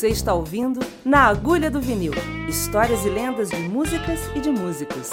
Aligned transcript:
Você 0.00 0.08
está 0.08 0.32
ouvindo 0.32 0.80
Na 1.04 1.26
Agulha 1.26 1.70
do 1.70 1.78
Vinil 1.78 2.14
histórias 2.48 3.04
e 3.04 3.10
lendas 3.10 3.50
de 3.50 3.58
músicas 3.58 4.18
e 4.34 4.40
de 4.40 4.50
músicos. 4.50 5.10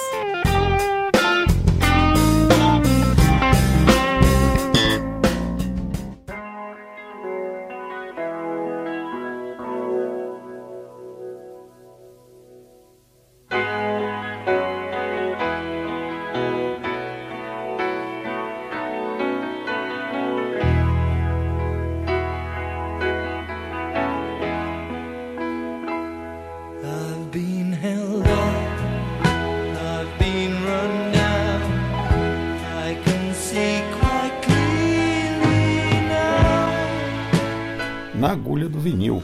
Vinil. 38.87 39.21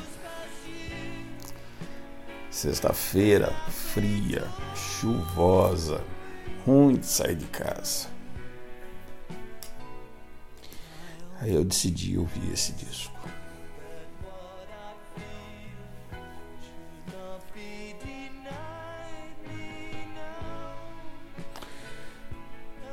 Sexta-feira, 2.51 3.53
fria, 3.93 4.45
chuvosa, 4.75 6.03
ruim 6.65 6.95
de 6.95 7.05
sair 7.05 7.35
de 7.35 7.45
casa. 7.45 8.09
Aí 11.39 11.53
eu 11.53 11.63
decidi 11.63 12.17
ouvir 12.17 12.51
esse 12.51 12.73
disco. 12.73 13.13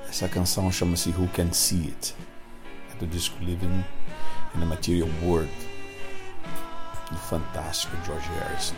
Essa 0.09 0.29
canção 0.29 0.71
chama-se 0.71 1.11
Who 1.11 1.29
Can 1.29 1.53
See 1.53 1.89
It? 1.89 2.15
É 2.93 2.97
do 2.97 3.07
disco 3.07 3.43
Living 3.43 3.85
in 4.55 4.63
a 4.63 4.67
Material 4.67 5.09
World 5.23 5.70
do 7.11 7.17
fantástico 7.17 7.97
George 8.05 8.29
Harrison. 8.39 8.75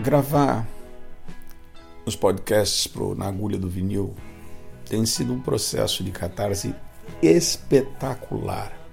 Gravar 0.00 0.66
os 2.04 2.14
podcasts 2.14 2.86
pro 2.86 3.14
Na 3.14 3.28
Agulha 3.28 3.56
do 3.56 3.70
Vinil 3.70 4.14
tem 4.86 5.06
sido 5.06 5.32
um 5.32 5.40
processo 5.40 6.04
de 6.04 6.10
catarse 6.10 6.74
espetacular. 7.22 8.83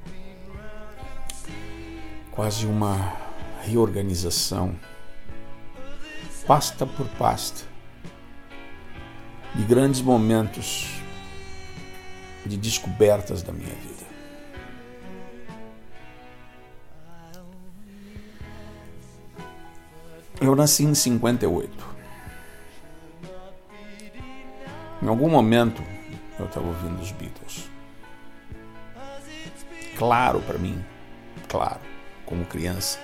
Quase 2.32 2.66
uma 2.66 3.14
reorganização, 3.62 4.76
pasta 6.48 6.86
por 6.86 7.06
pasta, 7.18 7.64
de 9.54 9.64
grandes 9.64 10.02
momentos 10.02 11.02
de 12.46 12.58
descobertas 12.58 13.44
da 13.44 13.52
minha 13.52 13.76
vida. 13.76 14.12
Eu 20.40 20.56
nasci 20.56 20.84
em 20.84 20.96
58. 20.96 21.92
Em 25.04 25.08
algum 25.08 25.30
momento 25.30 25.84
eu 26.40 26.46
estava 26.46 26.66
ouvindo 26.66 27.00
os 27.00 27.12
Beatles. 27.12 27.70
Claro 29.98 30.42
para 30.42 30.58
mim, 30.58 30.84
claro, 31.48 31.80
como 32.32 32.46
criança, 32.46 32.98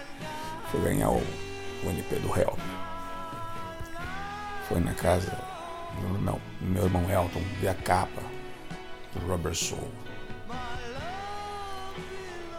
foi 0.71 0.81
ganhar 0.81 1.09
o, 1.09 1.17
o 1.17 1.89
LP 1.89 2.15
do 2.15 2.29
Help. 2.29 2.57
Foi 4.69 4.79
na 4.79 4.93
casa 4.93 5.38
do 6.01 6.39
meu, 6.61 6.83
irmão 6.85 7.09
Elton 7.11 7.41
ver 7.59 7.67
a 7.67 7.73
capa 7.73 8.21
do 9.13 9.27
Rubber 9.27 9.53
Soul. 9.53 9.91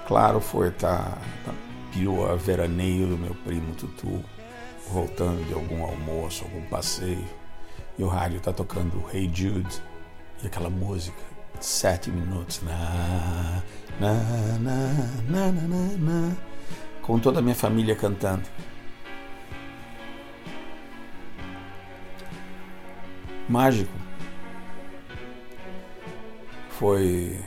Claro, 0.07 0.41
foi 0.41 0.69
estar 0.69 1.19
na 1.47 1.55
perua 1.93 2.37
veraneio 2.37 3.07
do 3.07 3.17
meu 3.17 3.35
primo 3.35 3.75
Tutu, 3.75 4.23
voltando 4.91 5.47
de 5.47 5.55
algum 5.55 5.83
almoço, 5.85 6.45
algum 6.45 6.63
passeio, 6.67 7.27
e 7.99 8.03
o 8.03 8.09
rádio 8.09 8.41
tá 8.41 8.53
tocando 8.53 9.05
Hey 9.13 9.31
Jude 9.33 9.83
e 10.43 10.47
aquela 10.47 10.71
música, 10.71 11.19
sete 11.61 12.11
minutos, 12.11 12.63
na, 12.63 13.63
na, 13.99 14.15
na, 14.59 14.93
na, 15.29 15.53
na, 15.53 15.69
na, 15.69 15.97
na, 15.99 16.48
com 17.09 17.19
toda 17.19 17.39
a 17.39 17.43
minha 17.43 17.55
família 17.55 17.97
cantando. 17.97 18.43
Mágico 23.49 23.91
foi 26.69 27.43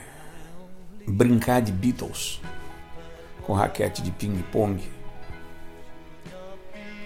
brincar 1.06 1.62
de 1.62 1.70
Beatles 1.70 2.40
com 3.42 3.52
raquete 3.52 4.02
de 4.02 4.10
ping-pong. 4.10 4.82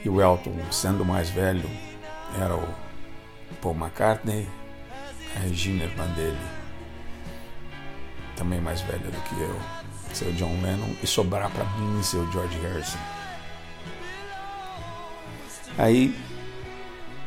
E 0.02 0.08
o 0.08 0.18
Elton, 0.22 0.54
sendo 0.72 1.04
mais 1.04 1.28
velho, 1.28 1.68
era 2.40 2.56
o 2.56 2.66
Paul 3.60 3.74
McCartney, 3.74 4.48
a 5.36 5.40
Regina, 5.40 5.84
irmã 5.84 6.06
dele, 6.14 6.38
também 8.34 8.62
mais 8.62 8.80
velha 8.80 9.10
do 9.10 9.20
que 9.24 9.34
eu, 9.42 9.85
seu 10.12 10.32
John 10.32 10.60
Lennon, 10.62 10.94
e 11.02 11.06
sobrar 11.06 11.50
para 11.50 11.64
mim 11.64 12.02
seu 12.02 12.30
George 12.32 12.58
Harrison. 12.60 12.98
Aí, 15.78 16.16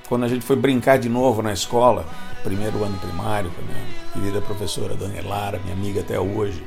quando 0.08 0.26
a 0.26 0.28
gente 0.28 0.44
foi 0.44 0.56
brincar 0.56 0.98
de 0.98 1.08
novo 1.08 1.42
na 1.42 1.54
escola, 1.54 2.08
primeiro 2.44 2.84
ano 2.84 2.98
primário, 2.98 3.52
com 3.52 3.62
a 3.62 3.66
minha 3.66 3.86
querida 4.14 4.42
professora 4.42 4.96
Dona 4.96 5.22
Lara, 5.22 5.60
minha 5.60 5.74
amiga 5.74 6.02
até 6.02 6.20
hoje, 6.20 6.66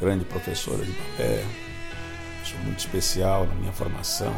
grande 0.00 0.24
professora 0.24 0.84
de 0.84 0.90
balé, 0.92 1.44
sou 2.44 2.58
muito 2.60 2.78
especial 2.78 3.46
na 3.46 3.54
minha 3.54 3.72
formação. 3.72 4.34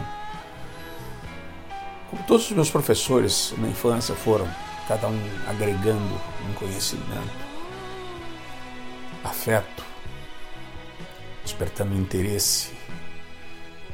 Como 2.10 2.22
todos 2.24 2.44
os 2.44 2.52
meus 2.52 2.70
professores 2.70 3.54
na 3.56 3.68
infância 3.68 4.14
foram, 4.14 4.46
cada 4.86 5.08
um 5.08 5.18
agregando 5.48 6.20
um 6.50 6.52
conhecimento, 6.52 7.32
afeto, 9.24 9.91
despertando 11.42 11.94
interesse 11.94 12.70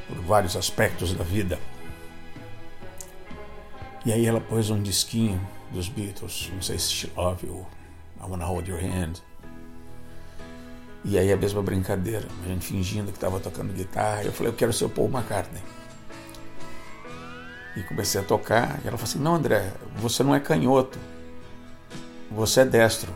por 0.07 0.17
vários 0.21 0.55
aspectos 0.55 1.13
da 1.13 1.23
vida. 1.23 1.59
E 4.05 4.13
aí 4.13 4.25
ela 4.25 4.39
pôs 4.39 4.69
um 4.69 4.81
disquinho 4.81 5.39
dos 5.71 5.89
Beatles, 5.89 6.49
não 6.53 6.61
sei 6.61 6.79
se 6.79 6.91
She 6.91 7.11
Love 7.15 7.45
You, 7.45 7.67
I 8.19 8.29
Wanna 8.29 8.45
Hold 8.45 8.67
Your 8.67 8.79
Hand. 8.79 9.21
E 11.03 11.17
aí 11.17 11.31
a 11.31 11.37
mesma 11.37 11.61
brincadeira, 11.61 12.27
a 12.43 12.47
gente 12.47 12.65
fingindo 12.65 13.11
que 13.11 13.17
estava 13.17 13.39
tocando 13.39 13.73
guitarra, 13.73 14.23
eu 14.23 14.31
falei, 14.31 14.51
eu 14.51 14.55
quero 14.55 14.73
ser 14.73 14.85
o 14.85 14.89
Paul 14.89 15.09
McCartney. 15.09 15.61
E 17.77 17.83
comecei 17.83 18.19
a 18.19 18.23
tocar, 18.23 18.79
e 18.83 18.87
ela 18.87 18.97
falou 18.97 19.03
assim, 19.03 19.19
não 19.19 19.35
André, 19.35 19.71
você 19.95 20.23
não 20.23 20.35
é 20.35 20.39
canhoto, 20.39 20.97
você 22.31 22.61
é 22.61 22.65
destro. 22.65 23.13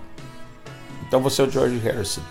Então 1.08 1.22
você 1.22 1.42
é 1.42 1.46
o 1.46 1.50
George 1.50 1.78
Harrison. 1.80 2.22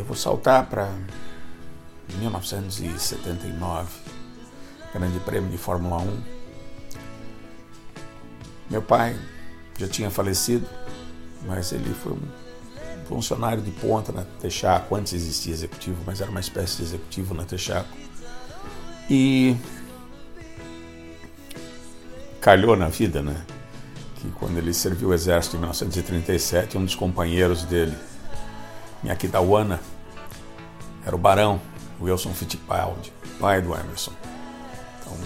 Eu 0.00 0.04
vou 0.04 0.16
saltar 0.16 0.66
para 0.66 0.90
1979, 2.16 3.88
Grande 4.94 5.20
Prêmio 5.20 5.50
de 5.50 5.58
Fórmula 5.58 5.98
1. 5.98 6.22
Meu 8.70 8.80
pai 8.80 9.14
já 9.78 9.86
tinha 9.86 10.10
falecido, 10.10 10.66
mas 11.46 11.72
ele 11.72 11.92
foi 11.92 12.12
um 12.12 12.22
funcionário 13.06 13.62
de 13.62 13.70
ponta 13.72 14.10
na 14.10 14.24
Texaco, 14.40 14.96
antes 14.96 15.12
existia 15.12 15.52
executivo, 15.52 16.02
mas 16.06 16.22
era 16.22 16.30
uma 16.30 16.40
espécie 16.40 16.78
de 16.78 16.84
executivo 16.84 17.34
na 17.34 17.44
Texaco. 17.44 17.94
E 19.08 19.54
calhou 22.40 22.74
na 22.74 22.88
vida, 22.88 23.20
né? 23.20 23.44
Que 24.16 24.30
quando 24.30 24.56
ele 24.56 24.72
serviu 24.72 25.10
o 25.10 25.14
exército 25.14 25.56
em 25.56 25.58
1937, 25.58 26.78
um 26.78 26.84
dos 26.86 26.94
companheiros 26.94 27.64
dele, 27.64 27.96
Miyakitawana, 29.02 29.80
era 31.04 31.14
o 31.14 31.18
barão 31.18 31.60
Wilson 32.00 32.32
Fittipaldi, 32.32 33.12
pai 33.38 33.60
do 33.60 33.74
Emerson. 33.74 34.12
Então, 35.00 35.16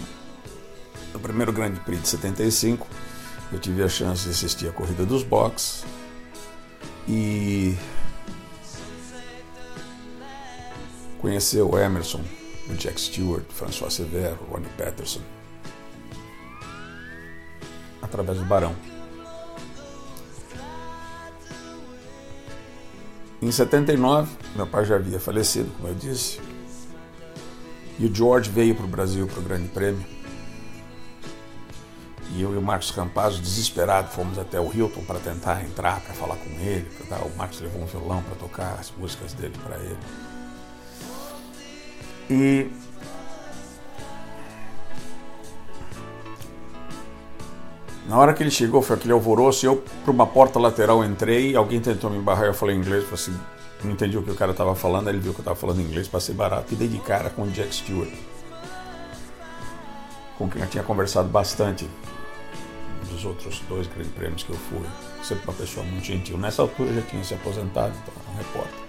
no 1.13 1.21
primeiro 1.21 1.53
Grande 1.53 1.81
Prix 1.81 2.03
de 2.03 2.09
75, 2.09 2.87
eu 3.53 3.59
tive 3.59 3.83
a 3.83 3.89
chance 3.89 4.25
de 4.25 4.31
assistir 4.31 4.69
a 4.69 4.73
corrida 4.73 5.05
dos 5.05 5.23
boxes 5.23 5.85
e 7.09 7.77
conheceu 11.21 11.71
o 11.71 11.79
Emerson, 11.79 12.23
o 12.69 12.75
Jack 12.75 13.01
Stewart, 13.01 13.45
François 13.51 13.93
Severo, 13.93 14.39
Ronnie 14.51 14.69
Peterson, 14.77 15.21
através 18.03 18.39
do 18.39 18.45
Barão. 18.45 18.75
Em 23.45 23.53
79, 23.53 24.33
meu 24.57 24.67
pai 24.67 24.87
já 24.87 24.97
havia 24.97 25.21
falecido, 25.21 25.71
como 25.77 25.89
eu 25.89 25.95
disse, 25.95 26.41
e 27.99 28.07
o 28.07 28.15
George 28.15 28.51
veio 28.51 28.75
para 28.75 28.87
o 28.87 28.89
Brasil 28.89 29.27
para 29.27 29.39
o 29.39 29.43
Grande 29.43 29.69
Prêmio. 29.69 30.03
E 32.35 32.41
eu 32.41 32.55
e 32.55 32.57
o 32.57 32.63
Marcos 32.63 32.91
Campazzo, 32.91 33.43
desesperados, 33.43 34.15
fomos 34.15 34.39
até 34.39 34.59
o 34.59 34.73
Hilton 34.75 35.05
para 35.05 35.21
tentar 35.21 35.63
entrar, 35.63 36.01
para 36.01 36.15
falar 36.15 36.37
com 36.37 36.49
ele. 36.59 36.91
Dar. 37.11 37.19
O 37.19 37.37
Marcos 37.37 37.61
levou 37.61 37.83
um 37.83 37.87
violão 37.87 38.23
para 38.23 38.35
tocar 38.37 38.79
as 38.81 38.91
músicas 38.97 39.35
dele 39.35 39.55
para 39.63 39.77
ele. 39.77 39.99
E 42.31 42.71
na 48.15 48.21
hora 48.21 48.33
que 48.33 48.45
ele 48.45 48.51
chegou, 48.51 48.81
foi 48.81 48.95
aquele 48.95 49.13
alvoroço, 49.13 49.67
eu 49.67 49.83
para 50.05 50.13
uma 50.13 50.25
porta 50.25 50.57
lateral 50.57 51.05
entrei, 51.05 51.57
alguém 51.57 51.81
tentou 51.81 52.09
me 52.09 52.23
barrar, 52.23 52.47
eu 52.47 52.55
falei 52.55 52.77
inglês, 52.77 53.05
assim, 53.13 53.37
não 53.83 53.91
entendi 53.91 54.17
o 54.17 54.23
que 54.23 54.31
o 54.31 54.37
cara 54.37 54.53
estava 54.53 54.73
falando, 54.77 55.09
ele 55.09 55.19
viu 55.19 55.33
que 55.33 55.41
eu 55.41 55.43
estava 55.43 55.57
falando 55.57 55.81
inglês, 55.81 56.07
passei 56.07 56.33
barato 56.33 56.73
e 56.73 56.77
dei 56.77 56.87
de 56.87 56.99
cara 56.99 57.29
com 57.29 57.43
o 57.43 57.51
Jack 57.51 57.75
Stewart, 57.75 58.13
com 60.39 60.49
quem 60.49 60.63
eu 60.63 60.69
tinha 60.69 60.85
conversado 60.85 61.29
bastante 61.29 61.91
dos 63.11 63.25
outros 63.25 63.59
dois 63.69 63.89
grandes 63.89 64.13
prêmios 64.13 64.45
que 64.45 64.51
eu 64.51 64.57
fui. 64.71 64.87
Sempre 65.21 65.49
uma 65.49 65.55
pessoa 65.55 65.85
muito 65.85 66.05
gentil. 66.05 66.39
Nessa 66.39 66.63
altura 66.63 66.91
eu 66.91 66.95
já 66.95 67.03
tinha 67.03 67.25
se 67.25 67.35
aposentado, 67.35 67.93
então 68.01 68.15
um 68.33 68.37
repórter, 68.37 68.81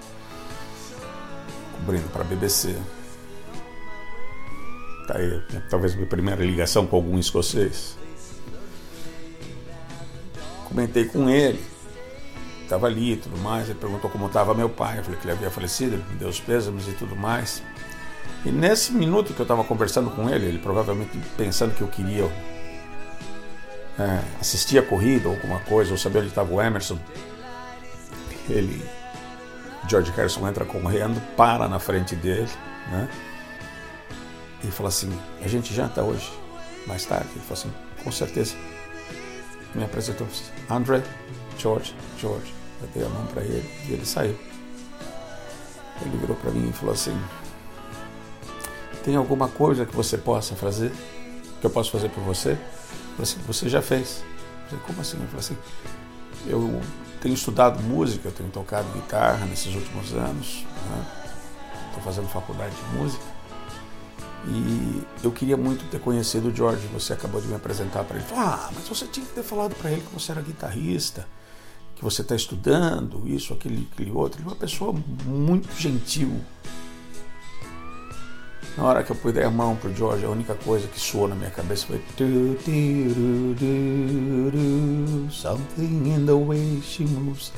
cobrindo 1.79 2.07
para 2.09 2.21
a 2.21 2.25
BBC. 2.25 2.75
Tá 5.07 5.17
aí, 5.17 5.41
talvez 5.67 5.95
minha 5.95 6.05
primeira 6.05 6.45
ligação 6.45 6.85
com 6.85 6.95
algum 6.95 7.17
escocês. 7.17 8.04
Comentei 10.75 11.05
com 11.05 11.29
ele, 11.29 11.63
estava 12.61 12.87
ali 12.87 13.13
e 13.13 13.15
tudo 13.15 13.37
mais. 13.37 13.69
Ele 13.69 13.79
perguntou 13.79 14.09
como 14.09 14.27
estava 14.27 14.53
meu 14.53 14.67
pai. 14.67 14.99
Eu 14.99 15.05
falei 15.05 15.17
que 15.17 15.25
ele 15.25 15.31
havia 15.31 15.49
falecido, 15.49 15.95
ele 15.95 16.03
me 16.09 16.17
deu 16.17 16.27
os 16.27 16.41
pêsames 16.41 16.85
e 16.89 16.91
tudo 16.91 17.15
mais. 17.15 17.63
E 18.43 18.51
nesse 18.51 18.91
minuto 18.91 19.33
que 19.33 19.39
eu 19.39 19.45
estava 19.45 19.63
conversando 19.63 20.11
com 20.11 20.29
ele, 20.29 20.47
ele 20.47 20.59
provavelmente 20.59 21.17
pensando 21.37 21.73
que 21.73 21.81
eu 21.81 21.87
queria 21.87 22.25
é, 23.97 24.21
assistir 24.41 24.77
a 24.77 24.83
corrida 24.83 25.29
ou 25.29 25.35
alguma 25.35 25.61
coisa, 25.61 25.93
ou 25.93 25.97
saber 25.97 26.19
onde 26.19 26.27
estava 26.27 26.53
o 26.53 26.61
Emerson, 26.61 26.99
ele, 28.49 28.83
George 29.87 30.11
Harrison 30.11 30.45
entra 30.45 30.65
correndo, 30.65 31.21
para 31.37 31.69
na 31.69 31.79
frente 31.79 32.17
dele, 32.17 32.49
né? 32.91 33.07
E 34.61 34.67
fala 34.67 34.89
assim: 34.89 35.09
A 35.41 35.47
gente 35.47 35.73
janta 35.73 36.03
hoje, 36.03 36.29
mais 36.85 37.05
tarde? 37.05 37.29
Ele 37.33 37.45
falou 37.45 37.53
assim: 37.53 37.73
Com 38.03 38.11
certeza. 38.11 38.55
Me 39.75 39.83
apresentou: 39.83 40.25
André, 40.69 41.03
George, 41.57 41.95
George. 42.19 42.53
Eu 42.81 42.87
dei 42.93 43.05
a 43.05 43.09
mão 43.09 43.25
para 43.27 43.43
ele 43.43 43.69
e 43.87 43.93
ele 43.93 44.05
saiu. 44.05 44.37
Ele 46.01 46.17
virou 46.17 46.35
para 46.37 46.51
mim 46.51 46.69
e 46.69 46.73
falou 46.73 46.93
assim: 46.93 47.17
Tem 49.03 49.15
alguma 49.15 49.47
coisa 49.47 49.85
que 49.85 49.95
você 49.95 50.17
possa 50.17 50.55
fazer? 50.55 50.91
Que 51.59 51.67
eu 51.67 51.69
possa 51.69 51.91
fazer 51.91 52.09
por 52.09 52.23
você? 52.23 52.51
Eu 52.51 52.57
falei 52.57 53.23
assim: 53.23 53.39
Você 53.47 53.69
já 53.69 53.81
fez. 53.81 54.23
Eu 54.63 54.69
falei, 54.69 54.85
Como 54.85 55.01
assim? 55.01 55.17
Eu 55.17 55.27
falei 55.27 55.39
assim: 55.39 55.57
Eu 56.47 56.81
tenho 57.21 57.33
estudado 57.33 57.81
música, 57.83 58.29
eu 58.29 58.31
tenho 58.31 58.49
tocado 58.49 58.87
guitarra 58.93 59.45
nesses 59.45 59.73
últimos 59.73 60.13
anos. 60.13 60.65
Estou 61.87 61.97
né? 61.97 62.01
fazendo 62.03 62.27
faculdade 62.27 62.75
de 62.75 62.97
música. 62.97 63.34
E 64.47 65.03
eu 65.23 65.31
queria 65.31 65.57
muito 65.57 65.89
ter 65.89 65.99
conhecido 65.99 66.49
o 66.49 66.55
George, 66.55 66.87
você 66.87 67.13
acabou 67.13 67.41
de 67.41 67.47
me 67.47 67.55
apresentar 67.55 68.03
para 68.03 68.17
ele. 68.17 68.25
Ah, 68.33 68.69
mas 68.73 68.87
você 68.87 69.05
tinha 69.07 69.25
que 69.25 69.33
ter 69.33 69.43
falado 69.43 69.75
para 69.75 69.91
ele 69.91 70.01
que 70.01 70.13
você 70.13 70.31
era 70.31 70.41
guitarrista, 70.41 71.27
que 71.95 72.03
você 72.03 72.21
está 72.21 72.35
estudando, 72.35 73.27
isso, 73.27 73.53
aquele, 73.53 73.87
aquele 73.91 74.11
outro. 74.11 74.39
Ele 74.39 74.47
é 74.47 74.51
uma 74.51 74.57
pessoa 74.57 74.93
muito 75.25 75.73
gentil. 75.79 76.39
Na 78.77 78.83
hora 78.83 79.03
que 79.03 79.11
eu 79.11 79.15
pus 79.15 79.35
a 79.37 79.49
mão 79.49 79.75
pro 79.77 79.93
George, 79.95 80.25
a 80.25 80.29
única 80.29 80.53
coisa 80.53 80.87
que 80.87 80.99
soou 80.99 81.27
na 81.27 81.35
minha 81.35 81.49
cabeça 81.49 81.87
foi 81.87 82.01
Something 85.31 86.13
in 86.13 86.25
the 86.25 86.33
way 86.33 86.81
she 86.81 87.05
moves. 87.05 87.51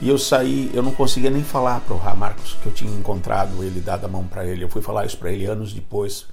E 0.00 0.08
eu 0.08 0.16
saí, 0.16 0.70
eu 0.72 0.82
não 0.82 0.92
conseguia 0.92 1.28
nem 1.28 1.44
falar 1.44 1.80
para 1.80 1.94
o 1.94 2.16
Marcos 2.16 2.54
que 2.54 2.66
eu 2.66 2.72
tinha 2.72 2.90
encontrado 2.90 3.62
ele, 3.62 3.80
dado 3.80 4.06
a 4.06 4.08
mão 4.08 4.26
para 4.26 4.46
ele. 4.46 4.64
Eu 4.64 4.68
fui 4.68 4.80
falar 4.80 5.04
isso 5.04 5.18
para 5.18 5.30
ele 5.30 5.44
anos 5.44 5.74
depois, 5.74 6.26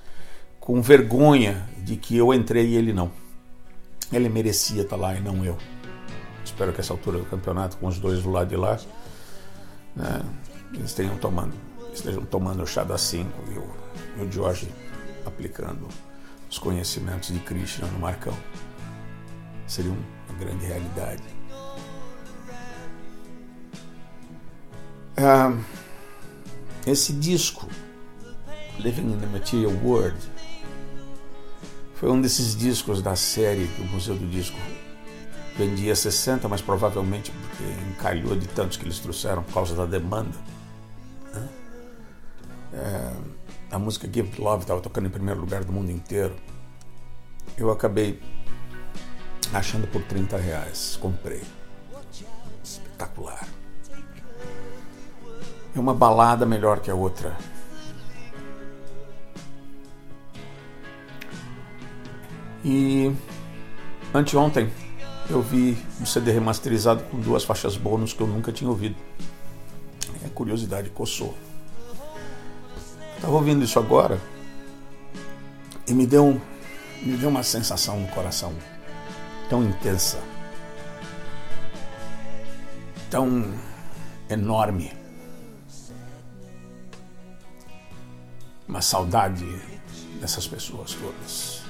com 0.60 0.82
vergonha 0.82 1.68
de 1.80 1.98
que 1.98 2.16
eu 2.16 2.34
entrei 2.34 2.68
e 2.68 2.76
ele 2.76 2.94
não. 2.94 3.12
Ele 4.12 4.30
merecia 4.30 4.84
estar 4.84 4.96
lá 4.96 5.16
e 5.16 5.20
não 5.20 5.44
eu. 5.44 5.58
Espero 6.46 6.72
que 6.72 6.80
essa 6.80 6.94
altura 6.94 7.20
do 7.20 7.26
campeonato, 7.26 7.76
com 7.76 7.88
os 7.88 8.00
dois 8.00 8.24
do 8.24 8.32
lado 8.32 8.48
de 8.48 8.56
lá, 8.56 8.80
né, 9.94 10.22
eles 10.74 10.92
estejam 10.92 11.18
tomando, 11.18 11.54
estejam 11.94 12.24
tomando 12.24 12.64
o 12.64 12.66
chá 12.66 12.86
da 12.86 12.98
5 12.98 13.30
e 13.52 13.58
o, 13.58 13.70
e 14.18 14.26
o 14.26 14.32
Jorge 14.32 14.70
aplicando 15.26 15.90
os 16.50 16.58
conhecimentos 16.58 17.34
de 17.34 17.40
Krishna 17.40 17.86
no 17.88 18.00
Marcão. 18.00 18.34
Seria 19.68 19.92
uma 19.92 20.40
grande 20.40 20.66
realidade. 20.66 21.37
Uh, 25.18 25.60
esse 26.86 27.12
disco, 27.12 27.68
Living 28.78 29.14
in 29.14 29.20
the 29.20 29.26
Material 29.26 29.72
World, 29.84 30.18
foi 31.96 32.12
um 32.12 32.22
desses 32.22 32.56
discos 32.56 33.02
da 33.02 33.16
série 33.16 33.66
do 33.66 33.84
Museu 33.86 34.16
do 34.16 34.28
Disco. 34.28 34.58
Vendia 35.58 35.96
60, 35.96 36.48
mas 36.48 36.62
provavelmente 36.62 37.32
porque 37.32 37.64
encalhou 37.90 38.36
de 38.36 38.48
tantos 38.48 38.78
que 38.78 38.86
eles 38.86 39.00
trouxeram 39.00 39.42
por 39.42 39.56
causa 39.56 39.76
da 39.76 39.88
demanda. 39.88 40.38
Né? 41.34 41.50
É, 42.74 43.14
a 43.72 43.80
música 43.80 44.08
Give 44.08 44.40
Love 44.40 44.62
estava 44.62 44.80
tocando 44.82 45.08
em 45.08 45.10
primeiro 45.10 45.40
lugar 45.40 45.64
do 45.64 45.74
mundo 45.74 45.90
inteiro. 45.90 46.36
Eu 47.58 47.72
acabei 47.72 48.22
achando 49.52 49.88
por 49.88 50.04
30 50.04 50.38
reais. 50.38 50.96
Comprei. 51.02 51.42
Espetacular 52.64 53.57
é 55.78 55.80
uma 55.80 55.94
balada 55.94 56.46
melhor 56.46 56.80
que 56.80 56.90
a 56.90 56.96
outra. 56.96 57.38
E 62.66 63.12
anteontem 64.14 64.72
eu 65.30 65.42
vi 65.42 65.78
um 66.02 66.06
CD 66.06 66.32
remasterizado 66.32 67.04
com 67.04 67.20
duas 67.20 67.44
faixas 67.44 67.78
bônus 67.78 68.12
que 68.12 68.22
eu 68.22 68.28
nunca 68.28 68.52
tinha 68.52 68.70
ouvido. 68.70 68.96
É 70.26 70.30
curiosidade 70.30 70.90
coçou. 70.90 71.38
Estava 73.16 73.34
ouvindo 73.34 73.64
isso 73.64 73.78
agora 73.78 74.20
e 75.88 75.94
me 75.94 76.08
deu, 76.08 76.42
me 77.04 77.18
deu 77.18 77.30
uma 77.30 77.44
sensação 77.44 78.00
no 78.00 78.08
coração 78.08 78.54
tão 79.50 79.64
intensa, 79.64 80.20
tão 83.10 83.54
enorme. 84.30 84.97
Uma 88.78 88.82
saudade 88.84 89.44
dessas 90.22 90.48
pessoas 90.48 90.94
todas. 90.94 91.62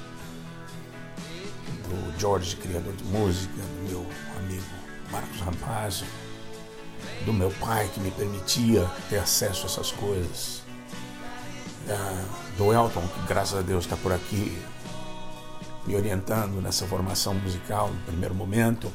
Do 1.88 2.20
George, 2.20 2.58
criador 2.58 2.94
de 2.98 3.04
música, 3.06 3.54
do 3.54 3.90
meu 3.90 4.06
amigo 4.38 4.66
Marcos 5.10 5.40
Rampazzo, 5.40 6.04
do 7.26 7.32
meu 7.32 7.50
pai 7.62 7.90
que 7.94 8.02
me 8.02 8.12
permitia 8.12 8.86
ter 9.10 9.20
acesso 9.20 9.64
a 9.64 9.66
essas 9.68 9.90
coisas, 9.94 10.64
do 12.58 12.74
Elton, 12.74 13.08
que 13.08 13.26
graças 13.26 13.58
a 13.58 13.62
Deus 13.62 13.86
está 13.86 13.96
por 13.96 14.12
aqui 14.12 14.62
me 15.86 15.96
orientando 15.96 16.62
nessa 16.62 16.86
formação 16.88 17.36
musical 17.36 17.88
no 17.88 18.02
primeiro 18.02 18.36
momento. 18.36 18.92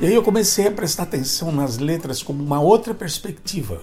E 0.00 0.06
aí 0.06 0.14
eu 0.14 0.22
comecei 0.22 0.68
a 0.68 0.70
prestar 0.70 1.02
atenção 1.02 1.52
nas 1.52 1.76
letras 1.76 2.22
como 2.22 2.42
uma 2.42 2.62
outra 2.62 2.94
perspectiva 2.94 3.82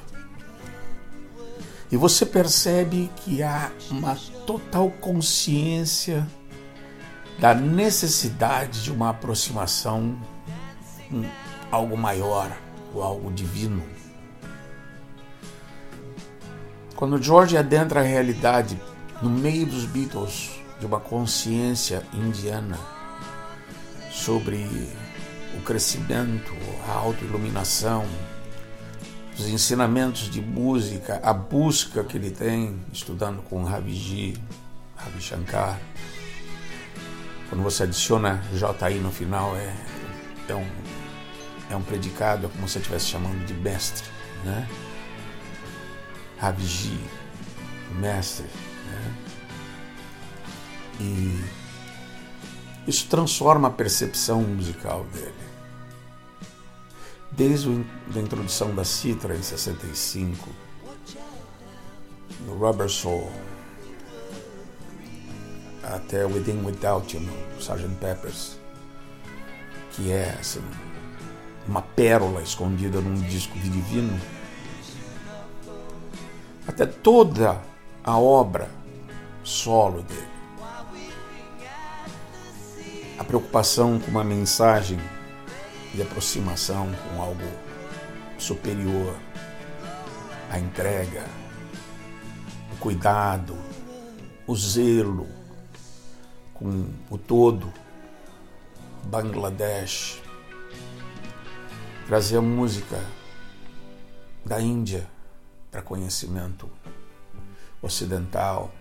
e 1.94 1.96
você 1.96 2.26
percebe 2.26 3.12
que 3.18 3.44
há 3.44 3.72
uma 3.92 4.16
total 4.48 4.90
consciência 4.90 6.28
da 7.38 7.54
necessidade 7.54 8.82
de 8.82 8.92
uma 8.92 9.12
aproximação 9.12 10.18
com 11.08 11.24
algo 11.70 11.96
maior, 11.96 12.52
ou 12.96 13.04
algo 13.04 13.32
divino. 13.32 13.84
Quando 16.96 17.22
George 17.22 17.56
adentra 17.56 18.00
a 18.00 18.04
realidade 18.04 18.76
no 19.22 19.30
meio 19.30 19.68
dos 19.68 19.86
Beatles 19.86 20.50
de 20.80 20.88
uma 20.88 21.00
consciência 21.00 22.02
indiana 22.12 22.80
sobre 24.12 24.68
o 25.56 25.62
crescimento, 25.62 26.54
a 26.88 26.94
autoiluminação, 26.94 28.04
os 29.38 29.48
ensinamentos 29.48 30.30
de 30.30 30.42
música, 30.42 31.20
a 31.24 31.34
busca 31.34 32.04
que 32.04 32.18
ele 32.18 32.32
tem 32.32 32.80
estudando 32.92 33.42
com 33.44 33.64
Raviji, 33.64 34.38
Ravi 34.96 35.22
Shankar. 35.22 35.80
Quando 37.50 37.64
você 37.64 37.84
adiciona 37.84 38.42
JI 38.54 39.00
no 39.00 39.12
final, 39.12 39.56
é, 39.56 39.76
é, 40.48 40.56
um, 40.56 40.68
é 41.72 41.76
um 41.76 41.82
predicado, 41.82 42.48
é 42.48 42.50
como 42.50 42.68
se 42.68 42.78
estivesse 42.78 43.08
chamando 43.08 43.46
de 43.46 43.54
mestre, 43.54 44.08
né? 44.44 44.68
Raviji, 46.38 47.00
mestre, 48.00 48.46
né? 48.46 49.16
E 51.00 51.44
isso 52.88 53.08
transforma 53.08 53.68
a 53.68 53.72
percepção 53.72 54.42
musical 54.42 55.06
dele. 55.06 55.43
Desde 57.36 57.70
a 58.16 58.20
introdução 58.20 58.74
da 58.76 58.84
citra 58.84 59.36
em 59.36 59.42
65, 59.42 60.50
no 62.46 62.56
Rubber 62.58 62.90
Soul, 62.90 63.32
até 65.84 66.26
Within 66.26 66.64
Without 66.64 67.16
You, 67.16 67.24
no 67.24 67.60
Sgt. 67.60 67.96
Peppers, 68.00 68.58
que 69.92 70.12
é 70.12 70.38
assim, 70.40 70.62
uma 71.68 71.82
pérola 71.82 72.42
escondida 72.42 73.02
num 73.02 73.16
disco 73.16 73.58
divino, 73.58 74.20
até 76.68 76.86
toda 76.86 77.62
a 78.04 78.18
obra 78.18 78.70
solo 79.44 80.04
dele 80.04 80.34
a 83.18 83.24
preocupação 83.24 84.00
com 84.00 84.12
uma 84.12 84.24
mensagem 84.24 85.00
de 85.94 86.02
aproximação 86.02 86.92
com 86.92 87.22
algo 87.22 87.48
superior, 88.38 89.16
a 90.50 90.60
entrega, 90.60 91.26
o 92.74 92.78
cuidado, 92.78 93.56
o 94.48 94.56
zelo 94.56 95.28
com 96.54 96.90
o 97.10 97.18
todo, 97.18 97.72
Bangladesh, 99.06 100.22
trazer 102.08 102.38
a 102.38 102.42
música 102.42 103.04
da 104.46 104.62
Índia 104.62 105.08
para 105.70 105.82
conhecimento 105.82 106.70
ocidental, 107.82 108.72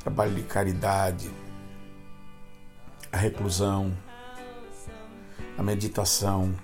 trabalho 0.00 0.34
de 0.34 0.42
caridade, 0.42 1.30
a 3.12 3.16
reclusão, 3.16 3.92
a 5.60 5.62
meditação, 5.62 6.54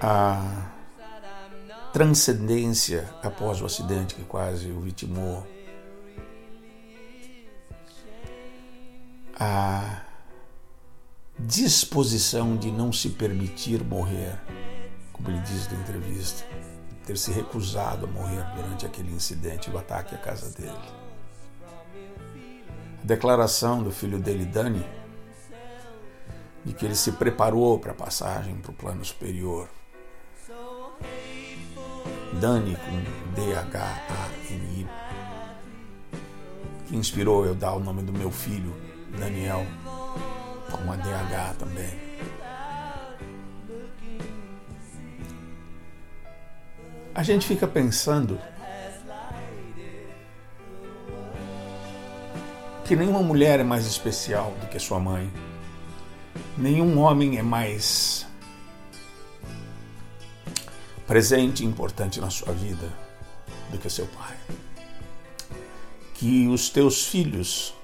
a 0.00 0.72
transcendência 1.92 3.06
após 3.22 3.60
o 3.60 3.66
acidente 3.66 4.14
que 4.14 4.24
quase 4.24 4.70
o 4.70 4.80
vitimou, 4.80 5.46
a 9.38 10.04
disposição 11.38 12.56
de 12.56 12.72
não 12.72 12.90
se 12.90 13.10
permitir 13.10 13.84
morrer, 13.84 14.40
como 15.12 15.28
ele 15.28 15.40
diz 15.40 15.70
na 15.70 15.78
entrevista, 15.80 16.46
ter 17.04 17.18
se 17.18 17.30
recusado 17.30 18.06
a 18.06 18.08
morrer 18.08 18.42
durante 18.54 18.86
aquele 18.86 19.12
incidente, 19.12 19.68
o 19.68 19.76
ataque 19.76 20.14
à 20.14 20.18
casa 20.18 20.50
dele. 20.50 20.72
Declaração 23.04 23.82
do 23.82 23.90
filho 23.90 24.18
dele, 24.18 24.46
Dani, 24.46 24.82
de 26.66 26.74
que 26.74 26.84
ele 26.84 26.96
se 26.96 27.12
preparou 27.12 27.78
para 27.78 27.92
a 27.92 27.94
passagem 27.94 28.56
para 28.56 28.72
o 28.72 28.74
plano 28.74 29.04
superior. 29.04 29.68
Dani 32.40 32.76
com 32.76 33.30
D-H-A-N-I, 33.34 34.86
que 36.86 36.96
inspirou 36.96 37.46
eu 37.46 37.54
dar 37.54 37.74
o 37.74 37.80
nome 37.80 38.02
do 38.02 38.12
meu 38.12 38.32
filho, 38.32 38.74
Daniel, 39.16 39.64
com 40.70 40.92
a 40.92 40.96
D-H 40.96 41.54
também. 41.54 42.06
A 47.14 47.22
gente 47.22 47.46
fica 47.46 47.66
pensando 47.68 48.38
que 52.84 52.96
nenhuma 52.96 53.22
mulher 53.22 53.60
é 53.60 53.64
mais 53.64 53.86
especial 53.86 54.52
do 54.60 54.66
que 54.66 54.78
sua 54.80 54.98
mãe. 54.98 55.32
Nenhum 56.56 56.98
homem 56.98 57.38
é 57.38 57.42
mais 57.42 58.26
presente 61.06 61.62
e 61.62 61.66
importante 61.66 62.20
na 62.20 62.30
sua 62.30 62.52
vida 62.52 62.92
do 63.70 63.78
que 63.78 63.88
seu 63.88 64.06
pai. 64.06 64.36
Que 66.14 66.48
os 66.48 66.70
teus 66.70 67.06
filhos 67.06 67.74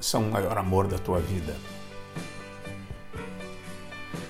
são 0.00 0.28
o 0.28 0.30
maior 0.30 0.58
amor 0.58 0.86
da 0.88 0.98
tua 0.98 1.20
vida. 1.20 1.56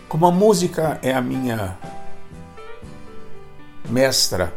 Como 0.09 0.27
a 0.27 0.33
música 0.33 0.99
é 1.03 1.15
a 1.15 1.21
minha 1.21 1.79
mestra 3.89 4.53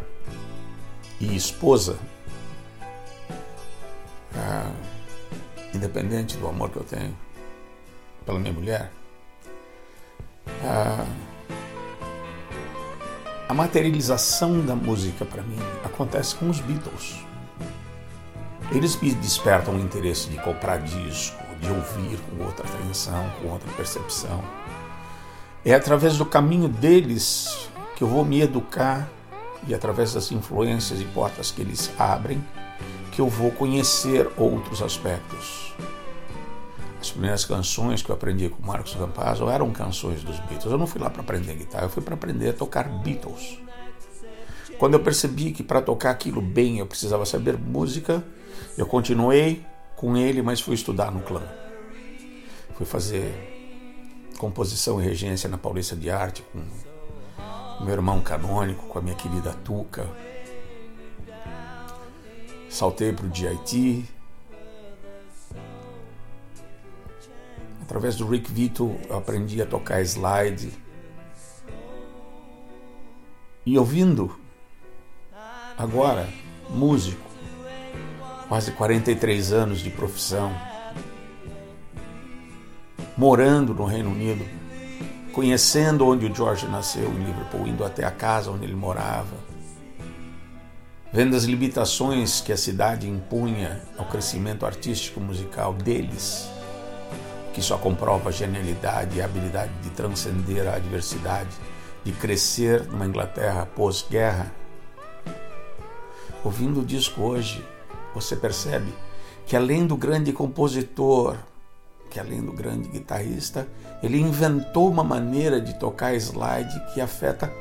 e 1.20 1.36
esposa, 1.36 1.98
ah, 4.36 4.72
independente 5.74 6.38
do 6.38 6.48
amor 6.48 6.70
que 6.70 6.78
eu 6.78 6.84
tenho 6.84 7.16
pela 8.26 8.40
minha 8.40 8.54
mulher, 8.54 8.92
a, 10.64 11.06
a 13.50 13.54
materialização 13.54 14.66
da 14.66 14.76
música 14.76 15.26
para 15.26 15.42
mim 15.44 15.60
acontece 15.84 16.36
com 16.36 16.50
os 16.50 16.60
Beatles. 16.60 17.24
Eles 18.72 19.00
me 19.00 19.14
despertam 19.14 19.76
o 19.76 19.80
interesse 19.80 20.30
de 20.30 20.38
comprar 20.38 20.80
disco, 20.80 21.44
de 21.60 21.70
ouvir 21.70 22.20
com 22.20 22.44
outra 22.44 22.66
atenção, 22.68 23.30
com 23.42 23.50
outra 23.50 23.72
percepção. 23.74 24.44
É 25.64 25.74
através 25.74 26.18
do 26.18 26.26
caminho 26.26 26.68
deles 26.68 27.70
que 27.96 28.04
eu 28.04 28.08
vou 28.08 28.26
me 28.26 28.42
educar 28.42 29.08
e 29.68 29.74
através 29.74 30.14
das 30.14 30.32
influências 30.32 31.00
e 31.00 31.06
portas 31.06 31.52
que 31.52 31.62
eles 31.62 31.92
abrem 31.98 32.44
que 33.12 33.22
eu 33.22 33.30
vou 33.30 33.52
conhecer 33.52 34.28
outros 34.36 34.82
aspectos. 34.82 35.74
As 37.04 37.12
primeiras 37.12 37.44
canções 37.44 38.02
que 38.02 38.10
eu 38.10 38.16
aprendi 38.16 38.48
com 38.48 38.66
Marcos 38.66 38.94
Rampazzo 38.94 39.50
eram 39.50 39.70
canções 39.74 40.24
dos 40.24 40.40
Beatles. 40.40 40.72
Eu 40.72 40.78
não 40.78 40.88
fui 40.88 41.02
lá 41.02 41.10
para 41.10 41.22
aprender 41.22 41.54
guitarra, 41.54 41.84
eu 41.84 41.90
fui 41.90 42.02
para 42.02 42.14
aprender 42.14 42.52
a 42.52 42.54
tocar 42.54 42.88
Beatles. 42.88 43.60
Quando 44.80 44.94
eu 44.94 45.02
percebi 45.02 45.52
que 45.52 45.62
para 45.62 45.82
tocar 45.82 46.12
aquilo 46.12 46.42
bem 46.42 46.80
eu 46.80 46.88
precisava 46.88 47.26
saber 47.26 47.58
música, 47.58 48.24
eu 48.78 48.86
continuei 48.86 49.66
com 49.98 50.16
ele, 50.16 50.42
mas 50.42 50.62
fui 50.62 50.76
estudar 50.76 51.12
no 51.12 51.20
clã. 51.20 51.44
Fui 52.78 52.86
fazer 52.86 54.32
composição 54.38 55.02
e 55.02 55.04
regência 55.04 55.50
na 55.50 55.58
Paulista 55.58 55.98
de 55.98 56.10
Arte 56.10 56.42
com 56.54 56.64
meu 57.84 57.96
irmão 57.96 58.22
canônico, 58.22 58.86
com 58.88 58.98
a 58.98 59.02
minha 59.02 59.16
querida 59.18 59.52
Tuca, 59.66 60.08
saltei 62.70 63.12
para 63.12 63.26
o 63.26 63.30
DIT. 63.30 64.06
Através 67.84 68.16
do 68.16 68.26
Rick 68.26 68.50
Vito 68.50 68.98
eu 69.10 69.18
aprendi 69.18 69.62
a 69.62 69.66
tocar 69.66 70.02
slide. 70.02 70.72
E 73.66 73.78
ouvindo, 73.78 74.40
agora, 75.78 76.28
músico, 76.70 77.30
quase 78.48 78.72
43 78.72 79.52
anos 79.52 79.80
de 79.82 79.90
profissão, 79.90 80.52
morando 83.18 83.74
no 83.74 83.84
Reino 83.84 84.12
Unido, 84.12 84.46
conhecendo 85.34 86.08
onde 86.08 86.26
o 86.26 86.34
George 86.34 86.66
nasceu 86.68 87.10
em 87.10 87.26
Liverpool, 87.26 87.68
indo 87.68 87.84
até 87.84 88.06
a 88.06 88.12
casa 88.12 88.50
onde 88.50 88.64
ele 88.64 88.76
morava 88.76 89.54
vendo 91.14 91.36
as 91.36 91.44
limitações 91.44 92.42
que 92.42 92.52
a 92.52 92.58
cidade 92.58 93.08
impunha 93.08 93.84
ao 93.96 94.06
crescimento 94.06 94.66
artístico 94.66 95.22
musical 95.22 95.72
deles, 95.72 96.50
que 97.54 97.62
só 97.62 97.78
comprova 97.78 98.30
a 98.30 98.32
genialidade 98.32 99.18
e 99.18 99.22
a 99.22 99.26
habilidade 99.26 99.72
de 99.82 99.92
transcender 99.92 100.68
a 100.68 100.76
adversidade, 100.76 101.52
de 102.04 102.12
crescer 102.12 102.84
numa 102.88 103.06
Inglaterra 103.06 103.66
pós-guerra. 103.66 104.52
Ouvindo 106.44 106.82
o 106.82 106.86
disco 106.86 107.22
hoje, 107.22 107.64
você 108.14 108.36
percebe 108.36 108.92
que 109.46 109.56
além 109.56 109.86
do 109.86 109.96
grande 109.96 110.34
compositor, 110.34 111.38
que 112.10 112.20
além 112.20 112.42
do 112.42 112.52
grande 112.52 112.90
guitarrista, 112.90 113.68
ele 114.02 114.20
inventou 114.20 114.90
uma 114.90 115.04
maneira 115.04 115.62
de 115.62 115.80
tocar 115.80 116.14
slide 116.16 116.94
que 116.94 117.00
afeta 117.00 117.52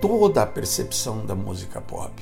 toda 0.00 0.42
a 0.42 0.46
percepção 0.46 1.24
da 1.26 1.34
música 1.34 1.80
pop. 1.80 2.12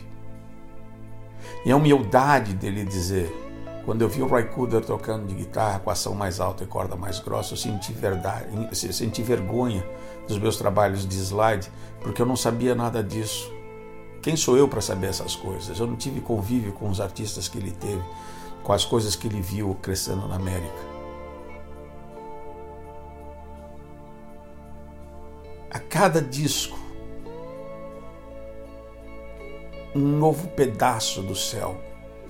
E 1.64 1.70
a 1.70 1.76
humildade 1.76 2.54
dele 2.54 2.84
dizer, 2.84 3.32
Quando 3.88 4.02
eu 4.02 4.08
vi 4.10 4.20
o 4.20 4.26
Roy 4.26 4.44
Cooder 4.44 4.84
tocando 4.84 5.26
de 5.26 5.34
guitarra 5.34 5.78
com 5.78 5.88
ação 5.88 6.14
mais 6.14 6.40
alta 6.40 6.62
e 6.62 6.66
corda 6.66 6.94
mais 6.94 7.20
grossa, 7.20 7.54
eu 7.54 7.56
senti, 7.56 7.90
verdade, 7.90 8.46
eu 8.70 8.92
senti 8.92 9.22
vergonha 9.22 9.82
dos 10.26 10.38
meus 10.38 10.58
trabalhos 10.58 11.08
de 11.08 11.16
slide, 11.16 11.72
porque 12.02 12.20
eu 12.20 12.26
não 12.26 12.36
sabia 12.36 12.74
nada 12.74 13.02
disso. 13.02 13.50
Quem 14.20 14.36
sou 14.36 14.58
eu 14.58 14.68
para 14.68 14.82
saber 14.82 15.06
essas 15.06 15.34
coisas? 15.34 15.80
Eu 15.80 15.86
não 15.86 15.96
tive 15.96 16.20
convívio 16.20 16.70
com 16.74 16.90
os 16.90 17.00
artistas 17.00 17.48
que 17.48 17.56
ele 17.56 17.70
teve, 17.70 18.04
com 18.62 18.74
as 18.74 18.84
coisas 18.84 19.16
que 19.16 19.26
ele 19.26 19.40
viu 19.40 19.74
crescendo 19.80 20.28
na 20.28 20.36
América. 20.36 20.84
A 25.70 25.78
cada 25.78 26.20
disco, 26.20 26.78
um 29.94 30.18
novo 30.18 30.46
pedaço 30.48 31.22
do 31.22 31.34
céu 31.34 31.88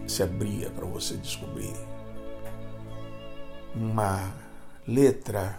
se 0.09 0.23
abria 0.23 0.71
para 0.71 0.87
você 0.87 1.17
descobrir. 1.17 1.75
Uma 3.75 4.33
letra, 4.87 5.59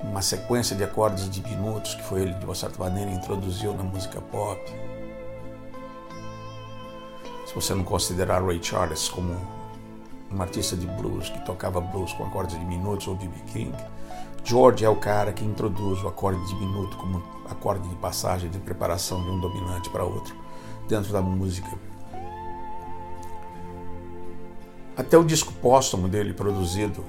uma 0.00 0.22
sequência 0.22 0.76
de 0.76 0.84
acordes 0.84 1.28
diminutos 1.30 1.94
que 1.94 2.02
foi 2.02 2.22
ele, 2.22 2.34
de 2.34 2.44
uma 2.44 2.54
certa 2.54 2.78
maneira, 2.78 3.10
introduziu 3.10 3.74
na 3.74 3.82
música 3.82 4.20
pop. 4.20 4.60
Se 7.46 7.54
você 7.54 7.74
não 7.74 7.84
considerar 7.84 8.44
Ray 8.44 8.62
Charles 8.62 9.08
como 9.08 9.34
um 10.30 10.42
artista 10.42 10.76
de 10.76 10.86
blues 10.86 11.30
que 11.30 11.44
tocava 11.44 11.80
blues 11.80 12.12
com 12.12 12.24
acordes 12.24 12.58
diminutos 12.58 13.06
ou 13.08 13.14
B.B. 13.14 13.34
King, 13.52 13.76
George 14.44 14.84
é 14.84 14.88
o 14.88 14.96
cara 14.96 15.32
que 15.32 15.44
introduz 15.44 16.02
o 16.04 16.08
acorde 16.08 16.44
diminuto 16.46 16.96
como 16.96 17.22
acorde 17.48 17.88
de 17.88 17.94
passagem, 17.96 18.50
de 18.50 18.58
preparação 18.58 19.22
de 19.22 19.30
um 19.30 19.40
dominante 19.40 19.90
para 19.90 20.04
outro 20.04 20.36
dentro 20.88 21.12
da 21.12 21.20
música. 21.20 21.68
Até 24.96 25.18
o 25.18 25.24
disco 25.24 25.52
póstumo 25.54 26.08
dele, 26.08 26.32
produzido 26.32 27.04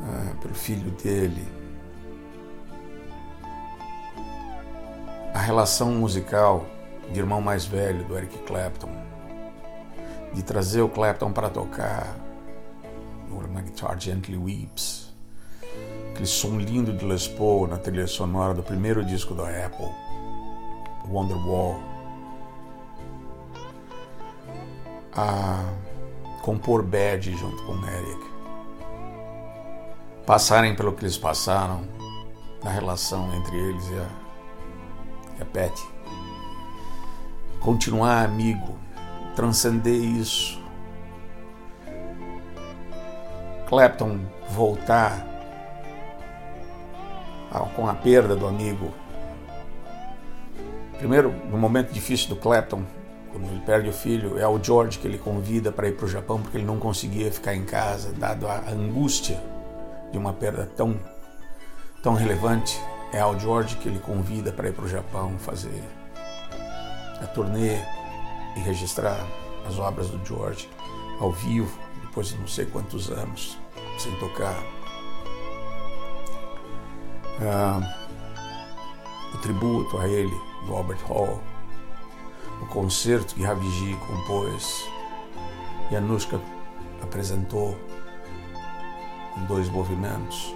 ah, 0.00 0.34
pelo 0.40 0.54
filho 0.54 0.90
dele, 0.92 1.46
a 5.34 5.38
relação 5.38 5.90
musical 5.92 6.66
de 7.12 7.18
irmão 7.18 7.40
mais 7.40 7.64
velho 7.64 8.04
do 8.04 8.16
Eric 8.16 8.38
Clapton, 8.40 8.90
de 10.32 10.42
trazer 10.42 10.80
o 10.80 10.88
Clapton 10.88 11.32
para 11.32 11.50
tocar 11.50 12.14
My 13.52 13.60
Guitar 13.60 14.00
Gently 14.00 14.38
Weeps, 14.38 15.12
aquele 16.10 16.26
som 16.26 16.56
lindo 16.58 16.90
de 16.90 17.04
Les 17.04 17.28
Paul 17.28 17.68
na 17.68 17.76
trilha 17.76 18.06
sonora 18.06 18.54
do 18.54 18.62
primeiro 18.62 19.04
disco 19.04 19.34
da 19.34 19.44
Apple, 19.66 19.90
Wonderwall. 21.06 21.91
A 25.14 25.64
compor 26.42 26.82
Bad 26.82 27.32
junto 27.36 27.62
com 27.64 27.74
Eric. 27.86 28.32
Passarem 30.26 30.74
pelo 30.74 30.92
que 30.92 31.04
eles 31.04 31.18
passaram 31.18 31.86
na 32.62 32.70
relação 32.70 33.34
entre 33.34 33.56
eles 33.56 33.88
e 33.90 33.94
a, 33.94 34.08
e 35.38 35.42
a 35.42 35.44
Patty. 35.44 35.88
Continuar 37.60 38.24
amigo, 38.24 38.78
transcender 39.34 39.94
isso. 39.94 40.60
Clapton 43.68 44.20
voltar 44.50 45.32
com 47.74 47.88
a 47.88 47.94
perda 47.94 48.34
do 48.34 48.46
amigo. 48.46 48.92
Primeiro, 50.98 51.32
no 51.50 51.58
momento 51.58 51.92
difícil 51.92 52.28
do 52.28 52.36
Clapton, 52.36 52.84
quando 53.32 53.46
ele 53.46 53.60
perde 53.60 53.88
o 53.88 53.92
filho, 53.92 54.38
é 54.38 54.46
o 54.46 54.62
George 54.62 54.98
que 54.98 55.08
ele 55.08 55.16
convida 55.16 55.72
para 55.72 55.88
ir 55.88 55.96
para 55.96 56.04
o 56.04 56.08
Japão 56.08 56.40
porque 56.40 56.58
ele 56.58 56.66
não 56.66 56.78
conseguia 56.78 57.32
ficar 57.32 57.54
em 57.54 57.64
casa, 57.64 58.12
dado 58.12 58.46
a 58.46 58.70
angústia 58.70 59.42
de 60.12 60.18
uma 60.18 60.34
perda 60.34 60.70
tão, 60.76 61.00
tão 62.02 62.14
relevante. 62.14 62.78
É 63.10 63.20
ao 63.20 63.38
George 63.38 63.76
que 63.76 63.88
ele 63.88 63.98
convida 63.98 64.52
para 64.52 64.68
ir 64.68 64.74
para 64.74 64.84
o 64.84 64.88
Japão 64.88 65.38
fazer 65.38 65.82
a 67.20 67.26
turnê 67.26 67.78
e 68.56 68.60
registrar 68.60 69.26
as 69.66 69.78
obras 69.78 70.08
do 70.08 70.24
George 70.26 70.68
ao 71.18 71.32
vivo, 71.32 71.78
depois 72.02 72.28
de 72.28 72.36
não 72.36 72.46
sei 72.46 72.66
quantos 72.66 73.10
anos 73.10 73.58
sem 73.98 74.14
tocar. 74.16 74.62
Ah, 77.40 77.80
o 79.34 79.38
tributo 79.38 79.98
a 79.98 80.08
ele, 80.08 80.34
do 80.66 80.74
Albert 80.74 81.02
Hall 81.06 81.40
o 82.62 82.66
concerto 82.66 83.34
que 83.34 83.42
Raviji 83.42 83.96
compôs 84.06 84.88
e 85.90 85.96
Anushka 85.96 86.40
apresentou 87.02 87.76
em 89.36 89.44
dois 89.46 89.68
movimentos, 89.68 90.54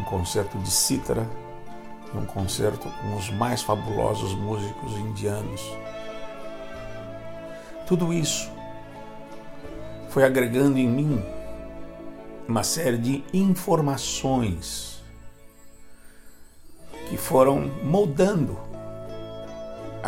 um 0.00 0.04
concerto 0.04 0.58
de 0.58 0.70
cítara 0.70 1.28
e 2.12 2.16
um 2.16 2.24
concerto 2.24 2.88
com 2.88 3.16
os 3.16 3.30
mais 3.30 3.62
fabulosos 3.62 4.34
músicos 4.34 4.92
indianos. 4.92 5.62
Tudo 7.86 8.12
isso 8.12 8.50
foi 10.08 10.24
agregando 10.24 10.78
em 10.78 10.88
mim 10.88 11.22
uma 12.48 12.62
série 12.62 12.96
de 12.96 13.24
informações 13.34 15.02
que 17.08 17.16
foram 17.16 17.68
moldando 17.84 18.58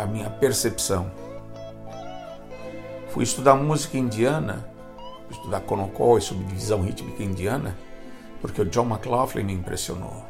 a 0.03 0.07
minha 0.07 0.29
percepção. 0.29 1.11
Fui 3.09 3.23
estudar 3.23 3.55
música 3.55 3.97
indiana, 3.97 4.69
estudar 5.29 5.61
Konokó 5.61 6.17
e 6.17 6.21
subdivisão 6.21 6.81
rítmica 6.81 7.23
indiana, 7.23 7.75
porque 8.41 8.61
o 8.61 8.65
John 8.65 8.85
McLaughlin 8.85 9.43
me 9.43 9.53
impressionou. 9.53 10.25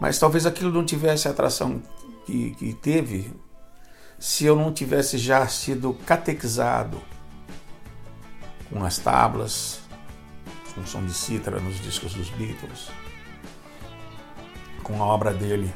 Mas 0.00 0.18
talvez 0.18 0.46
aquilo 0.46 0.72
não 0.72 0.84
tivesse 0.84 1.28
a 1.28 1.30
atração 1.30 1.82
que, 2.26 2.54
que 2.54 2.74
teve 2.74 3.32
se 4.18 4.44
eu 4.44 4.54
não 4.54 4.72
tivesse 4.72 5.18
já 5.18 5.46
sido 5.48 5.94
catequizado 6.06 7.00
com 8.70 8.84
as 8.84 8.98
tablas, 8.98 9.80
com 10.74 10.86
som 10.86 11.04
de 11.04 11.12
cítara 11.12 11.60
nos 11.60 11.80
discos 11.80 12.14
dos 12.14 12.30
Beatles, 12.30 12.88
com 14.82 15.02
a 15.02 15.06
obra 15.06 15.32
dele 15.32 15.72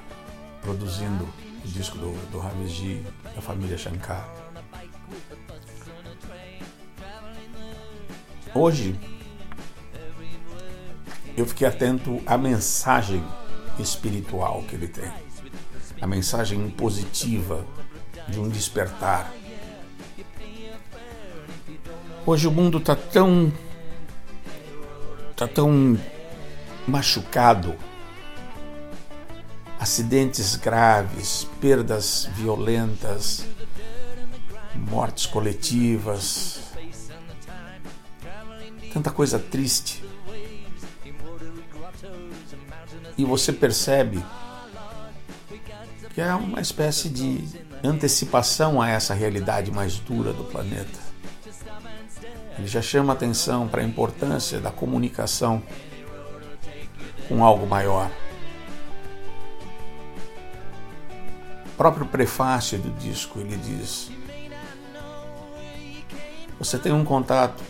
produzindo 0.62 1.29
o 1.66 1.70
disco 1.70 1.98
do, 1.98 2.12
do 2.31 2.38
Ramiji, 2.38 3.02
da 3.35 3.42
família 3.42 3.76
Shankar. 3.76 4.29
Hoje, 8.55 8.98
eu 11.37 11.44
fiquei 11.44 11.66
atento 11.66 12.22
à 12.24 12.38
mensagem 12.38 13.22
espiritual 13.79 14.62
que 14.62 14.76
ele 14.76 14.88
tem, 14.88 15.11
a 16.00 16.07
mensagem 16.07 16.70
positiva 16.70 17.66
de 18.29 18.38
um 18.38 18.48
despertar. 18.48 19.31
Hoje 22.24 22.46
o 22.46 22.50
mundo 22.50 22.79
está 22.79 22.96
tão, 22.96 23.52
tá 25.37 25.46
tão 25.46 25.98
machucado 26.87 27.74
acidentes 29.79 30.57
graves, 30.57 31.47
perdas 31.61 32.29
violentas, 32.35 33.45
mortes 34.75 35.27
coletivas, 35.27 36.61
tanta 38.93 39.11
coisa 39.11 39.39
triste. 39.39 40.05
E 43.19 43.25
você 43.25 43.53
percebe 43.53 44.23
que 46.15 46.21
é 46.21 46.35
uma 46.35 46.61
espécie 46.61 47.09
de 47.09 47.45
antecipação 47.83 48.81
a 48.81 48.89
essa 48.89 49.15
realidade 49.15 49.71
mais 49.71 49.99
dura 49.99 50.33
do 50.33 50.45
planeta. 50.45 50.99
Ele 52.59 52.67
já 52.67 52.81
chama 52.81 53.12
atenção 53.12 53.69
para 53.69 53.83
a 53.83 53.85
importância 53.85 54.59
da 54.59 54.71
comunicação 54.71 55.62
com 57.29 57.45
algo 57.45 57.67
maior. 57.67 58.11
Próprio 61.77 62.07
prefácio 62.07 62.79
do 62.79 62.91
disco 62.99 63.39
ele 63.39 63.57
diz: 63.57 64.11
Você 66.59 66.79
tem 66.79 66.93
um 66.93 67.05
contato 67.05 67.62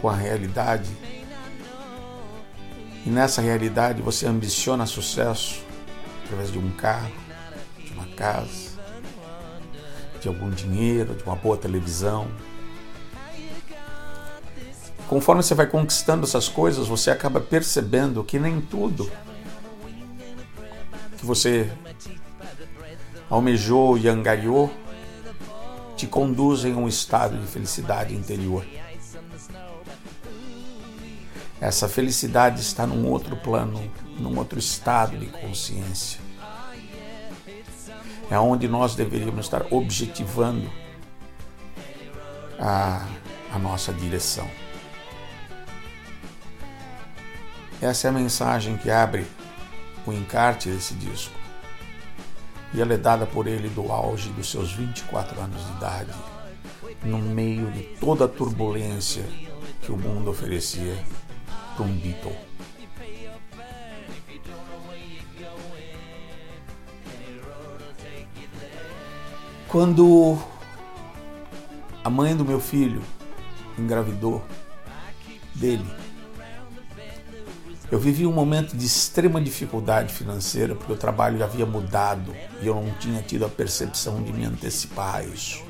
com 0.00 0.08
a 0.08 0.14
realidade 0.14 0.88
e 3.04 3.10
nessa 3.10 3.40
realidade 3.40 4.02
você 4.02 4.26
ambiciona 4.26 4.86
sucesso 4.86 5.62
através 6.24 6.52
de 6.52 6.58
um 6.58 6.70
carro, 6.72 7.10
de 7.78 7.92
uma 7.92 8.06
casa, 8.08 8.78
de 10.20 10.28
algum 10.28 10.50
dinheiro, 10.50 11.14
de 11.14 11.22
uma 11.24 11.34
boa 11.34 11.56
televisão. 11.56 12.28
Conforme 15.08 15.42
você 15.42 15.54
vai 15.54 15.66
conquistando 15.66 16.26
essas 16.26 16.48
coisas, 16.48 16.86
você 16.86 17.10
acaba 17.10 17.40
percebendo 17.40 18.22
que 18.22 18.38
nem 18.38 18.60
tudo 18.60 19.10
que 21.16 21.24
você 21.24 21.72
almejou 23.30 23.98
e 23.98 24.08
angariou 24.08 24.72
te 25.96 26.06
conduzem 26.06 26.74
a 26.74 26.76
um 26.76 26.86
estado 26.86 27.36
de 27.36 27.46
felicidade 27.46 28.14
interior. 28.14 28.64
Essa 31.60 31.88
felicidade 31.88 32.60
está 32.60 32.86
num 32.86 33.08
outro 33.08 33.36
plano, 33.36 33.90
num 34.18 34.38
outro 34.38 34.58
estado 34.58 35.18
de 35.18 35.26
consciência. 35.26 36.20
É 38.30 38.38
onde 38.38 38.68
nós 38.68 38.94
deveríamos 38.94 39.46
estar 39.46 39.66
objetivando 39.72 40.70
a, 42.60 43.06
a 43.52 43.58
nossa 43.58 43.92
direção. 43.92 44.48
Essa 47.80 48.08
é 48.08 48.10
a 48.10 48.12
mensagem 48.12 48.76
que 48.76 48.90
abre 48.90 49.26
o 50.06 50.12
encarte 50.12 50.68
desse 50.68 50.94
disco. 50.94 51.37
E 52.74 52.80
ela 52.80 52.94
é 52.94 52.98
dada 52.98 53.26
por 53.26 53.46
ele 53.46 53.68
do 53.68 53.90
auge 53.90 54.28
dos 54.30 54.50
seus 54.50 54.72
24 54.72 55.40
anos 55.40 55.64
de 55.64 55.72
idade, 55.72 56.12
no 57.02 57.18
meio 57.18 57.70
de 57.70 57.82
toda 58.00 58.26
a 58.26 58.28
turbulência 58.28 59.24
que 59.80 59.90
o 59.90 59.96
mundo 59.96 60.30
oferecia 60.30 60.96
para 61.74 61.84
um 61.84 61.96
Beatle. 61.96 62.36
Quando 69.68 70.38
a 72.02 72.10
mãe 72.10 72.34
do 72.34 72.44
meu 72.44 72.58
filho 72.58 73.02
engravidou 73.78 74.42
dele, 75.54 75.84
eu 77.90 77.98
vivi 77.98 78.26
um 78.26 78.32
momento 78.32 78.76
de 78.76 78.84
extrema 78.84 79.40
dificuldade 79.40 80.12
financeira 80.12 80.74
porque 80.74 80.92
o 80.92 80.96
trabalho 80.96 81.42
havia 81.42 81.64
mudado 81.64 82.34
e 82.60 82.66
eu 82.66 82.74
não 82.74 82.90
tinha 82.94 83.22
tido 83.22 83.46
a 83.46 83.48
percepção 83.48 84.22
de 84.22 84.32
me 84.32 84.44
antecipar 84.44 85.16
a 85.16 85.22
isso. 85.22 85.62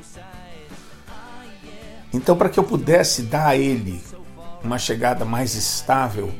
Então, 2.11 2.35
para 2.35 2.49
que 2.49 2.59
eu 2.59 2.63
pudesse 2.63 3.23
dar 3.23 3.47
a 3.47 3.55
ele 3.55 4.01
uma 4.63 4.77
chegada 4.77 5.23
mais 5.23 5.55
estável, 5.55 6.33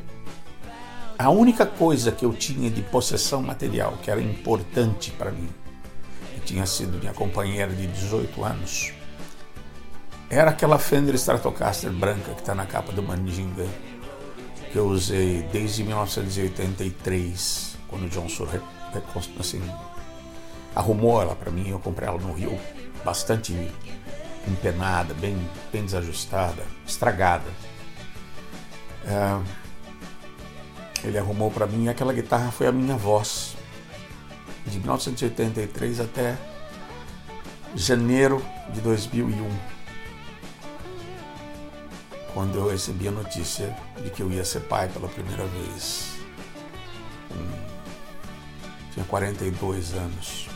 a 1.18 1.30
única 1.30 1.64
coisa 1.64 2.12
que 2.12 2.24
eu 2.24 2.32
tinha 2.32 2.70
de 2.70 2.82
possessão 2.82 3.42
material 3.42 3.96
que 4.02 4.10
era 4.10 4.20
importante 4.20 5.10
para 5.12 5.30
mim, 5.30 5.48
que 6.34 6.40
tinha 6.40 6.66
sido 6.66 6.98
minha 6.98 7.14
companheira 7.14 7.72
de 7.72 7.86
18 7.86 8.44
anos, 8.44 8.92
era 10.28 10.50
aquela 10.50 10.78
Fender 10.78 11.14
Stratocaster 11.14 11.90
branca 11.90 12.32
que 12.34 12.40
está 12.40 12.54
na 12.54 12.66
capa 12.66 12.92
do 12.92 13.02
Mandinga 13.02 13.66
que 14.70 14.78
eu 14.78 14.86
usei 14.86 15.42
desde 15.52 15.82
1983, 15.82 17.76
quando 17.88 18.04
o 18.04 18.08
John 18.08 18.28
Sur 18.28 18.48
assim, 19.38 19.62
arrumou 20.74 21.20
ela 21.20 21.34
para 21.34 21.50
mim. 21.50 21.68
Eu 21.68 21.78
comprei 21.78 22.08
ela 22.08 22.18
no 22.18 22.32
Rio, 22.32 22.58
bastante 23.04 23.52
empenada, 24.46 25.12
bem, 25.14 25.36
bem 25.72 25.84
desajustada, 25.84 26.64
estragada. 26.86 27.50
É, 29.04 29.40
ele 31.06 31.18
arrumou 31.18 31.50
para 31.50 31.66
mim 31.66 31.84
e 31.84 31.88
aquela 31.88 32.12
guitarra 32.12 32.50
foi 32.50 32.66
a 32.66 32.72
minha 32.72 32.96
voz, 32.96 33.56
de 34.66 34.78
1983 34.78 36.00
até 36.00 36.36
janeiro 37.74 38.44
de 38.72 38.80
2001 38.80 39.79
quando 42.32 42.56
eu 42.56 42.68
recebi 42.68 43.08
a 43.08 43.10
notícia 43.10 43.76
de 44.02 44.10
que 44.10 44.22
eu 44.22 44.30
ia 44.30 44.44
ser 44.44 44.60
pai 44.60 44.88
pela 44.88 45.08
primeira 45.08 45.44
vez. 45.46 46.12
Hum, 47.32 47.50
tinha 48.92 49.04
42 49.04 49.94
anos. 49.94 50.48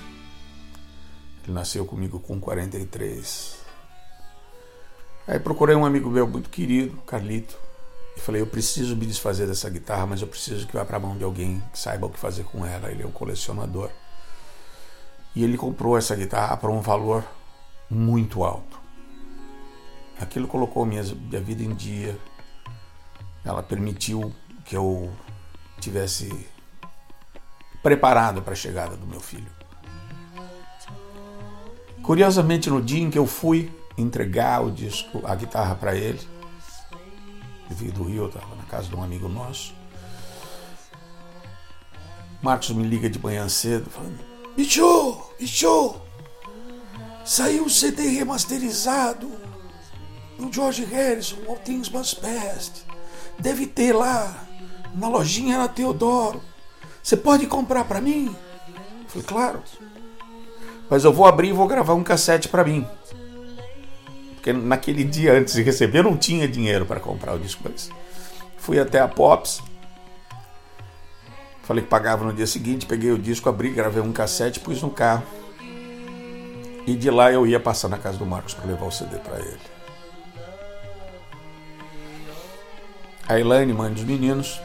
Ele 1.45 1.53
nasceu 1.53 1.85
comigo 1.85 2.19
com 2.21 2.41
43. 2.41 3.59
Aí 5.27 5.39
procurei 5.39 5.75
um 5.75 5.85
amigo 5.85 6.11
meu 6.11 6.27
muito 6.27 6.51
querido, 6.51 6.97
Carlito, 7.07 7.57
e 8.17 8.21
falei: 8.21 8.41
Eu 8.43 8.47
preciso 8.47 8.97
me 8.97 9.07
desfazer 9.07 9.47
dessa 9.47 9.69
guitarra, 9.69 10.07
mas 10.07 10.21
eu 10.21 10.29
preciso 10.29 10.67
que 10.67 10.75
vá 10.75 10.85
para 10.85 10.97
a 10.97 11.01
mão 11.01 11.17
de 11.17 11.25
alguém 11.25 11.63
que 11.73 11.79
saiba 11.79 12.07
o 12.07 12.11
que 12.11 12.19
fazer 12.19 12.45
com 12.45 12.65
ela. 12.65 12.91
Ele 12.91 13.03
é 13.03 13.07
um 13.07 13.11
colecionador. 13.11 13.91
E 15.35 15.43
ele 15.43 15.57
comprou 15.57 15.99
essa 15.99 16.15
guitarra 16.15 16.57
por 16.57 16.71
um 16.71 16.81
valor 16.81 17.25
muito 17.91 18.45
alto. 18.45 18.84
Aquilo 20.21 20.47
colocou 20.47 20.85
minha, 20.87 21.03
minha 21.03 21.41
vida 21.41 21.63
em 21.63 21.75
dia. 21.75 22.19
Ela 23.45 23.63
permitiu 23.63 24.33
que 24.65 24.77
eu 24.77 25.13
tivesse 25.81 26.49
preparado 27.83 28.41
para 28.41 28.53
a 28.53 28.57
chegada 28.57 28.97
do 28.97 29.07
meu 29.07 29.21
filho. 29.21 29.51
Curiosamente, 32.03 32.71
no 32.71 32.81
dia 32.81 33.03
em 33.03 33.11
que 33.11 33.19
eu 33.19 33.27
fui 33.27 33.73
entregar 33.97 34.63
o 34.63 34.71
disco, 34.71 35.21
a 35.25 35.35
guitarra 35.35 35.75
para 35.75 35.95
ele, 35.95 36.21
ele 37.67 37.75
veio 37.75 37.93
do 37.93 38.05
Rio, 38.05 38.27
estava 38.27 38.55
na 38.57 38.65
casa 38.65 38.89
de 38.89 38.97
um 38.97 39.03
amigo 39.03 39.29
nosso. 39.29 39.75
Marcos 42.43 42.71
me 42.71 42.85
liga 42.85 43.09
de 43.09 43.19
manhã 43.19 43.49
cedo, 43.49 43.89
falando: 43.89 44.19
Bicho, 44.55 45.31
bicho, 45.39 45.97
saiu 47.25 47.65
o 47.65 47.71
CD 47.71 48.09
remasterizado 48.09 49.44
o 50.45 50.53
George 50.53 50.85
Harrison, 50.85 51.37
All 51.49 51.57
Things 51.57 51.89
Must 51.89 52.17
Pass. 52.17 52.85
Deve 53.39 53.67
ter 53.67 53.93
lá, 53.93 54.45
na 54.95 55.09
lojinha 55.09 55.59
na 55.59 55.69
Teodoro. 55.69 56.41
Você 57.03 57.17
pode 57.17 57.47
comprar 57.47 57.85
para 57.85 58.01
mim? 58.01 58.35
Eu 59.03 59.09
falei, 59.09 59.27
claro. 59.27 59.63
Mas 60.89 61.05
eu 61.05 61.13
vou 61.13 61.27
abrir 61.27 61.49
e 61.49 61.53
vou 61.53 61.67
gravar 61.67 61.95
um 61.95 62.03
cassete 62.03 62.49
para 62.49 62.65
mim. 62.65 62.87
Porque 64.35 64.53
naquele 64.53 65.05
dia 65.05 65.33
antes 65.33 65.55
de 65.55 65.63
receber 65.63 65.99
eu 65.99 66.05
não 66.05 66.17
tinha 66.17 66.47
dinheiro 66.47 66.87
para 66.87 67.01
comprar 67.01 67.35
o 67.35 67.39
disco. 67.39 67.63
Mas 67.65 67.91
fui 68.59 68.79
até 68.79 69.01
a 69.01 69.09
Pops. 69.09 69.63
Falei 71.63 71.83
que 71.83 71.89
pagava 71.89 72.25
no 72.25 72.33
dia 72.33 72.47
seguinte, 72.47 72.85
peguei 72.85 73.11
o 73.11 73.19
disco, 73.19 73.49
abri, 73.49 73.71
gravei 73.71 74.03
um 74.03 74.13
cassete, 74.13 74.61
pus 74.61 74.83
no 74.83 74.91
carro. 74.91 75.25
E 76.87 76.95
de 76.95 77.11
lá 77.11 77.33
eu 77.33 77.47
ia 77.47 77.59
passar 77.59 77.89
na 77.89 77.97
casa 77.97 78.19
do 78.19 78.27
Marcos 78.27 78.53
para 78.53 78.67
levar 78.67 78.85
o 78.85 78.91
CD 78.91 79.17
para 79.17 79.39
ele. 79.39 79.74
A 83.27 83.41
Elaine, 83.41 83.73
mãe 83.73 83.91
dos 83.91 84.05
meninos, 84.05 84.61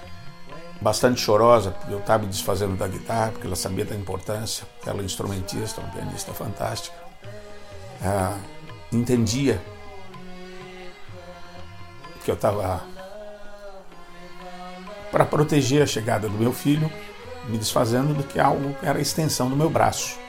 bastante 0.82 1.22
chorosa, 1.22 1.72
porque 1.72 1.94
eu 1.94 2.00
estava 2.00 2.24
me 2.24 2.30
desfazendo 2.30 2.76
da 2.76 2.88
guitarra, 2.88 3.32
porque 3.32 3.48
ela 3.48 3.56
sabia 3.56 3.86
da 3.86 3.96
importância. 3.96 4.68
Ela 4.86 5.02
é 5.02 5.06
instrumentista, 5.06 5.80
uma 5.80 5.90
pianista 5.92 6.34
fantástica. 6.34 6.96
Ah, 8.02 8.38
entendia 8.92 9.62
que 12.24 12.30
eu 12.30 12.36
estava 12.36 12.84
para 15.12 15.26
proteger 15.26 15.82
a 15.82 15.88
chegada 15.88 16.28
do 16.28 16.38
meu 16.38 16.52
filho, 16.52 16.92
me 17.48 17.58
desfazendo 17.58 18.14
do 18.14 18.24
que 18.24 18.40
algo 18.40 18.74
que 18.76 18.86
era 18.86 19.00
a 19.00 19.02
extensão 19.02 19.50
do 19.50 19.56
meu 19.56 19.70
braço. 19.70 20.20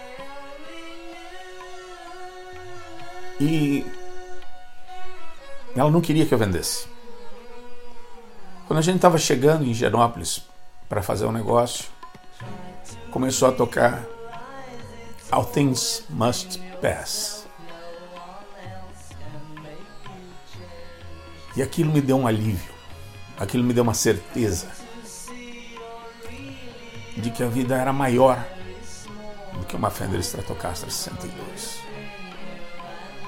E 3.40 3.85
ela 5.75 5.90
não 5.90 6.01
queria 6.01 6.27
que 6.27 6.33
eu 6.33 6.38
vendesse. 6.38 6.87
Quando 8.71 8.79
a 8.79 8.83
gente 8.83 8.97
estava 8.97 9.19
chegando 9.19 9.65
em 9.65 9.75
Genópolis 9.75 10.45
para 10.89 11.03
fazer 11.03 11.27
um 11.27 11.33
negócio, 11.33 11.87
começou 13.11 13.49
a 13.49 13.53
tocar 13.53 14.07
All 15.29 15.45
Things 15.45 16.05
Must 16.09 16.57
Pass. 16.81 17.49
E 21.57 21.61
aquilo 21.61 21.93
me 21.93 22.01
deu 22.01 22.17
um 22.17 22.29
alívio, 22.29 22.73
aquilo 23.37 23.65
me 23.65 23.75
deu 23.75 23.83
uma 23.83 23.93
certeza 23.93 24.69
de 27.17 27.29
que 27.33 27.43
a 27.43 27.49
vida 27.49 27.77
era 27.77 27.93
maior 27.93 28.39
do 29.55 29.67
que 29.67 29.75
uma 29.75 29.91
Fender 29.91 30.21
Stratocaster 30.21 30.93
62. 30.93 31.81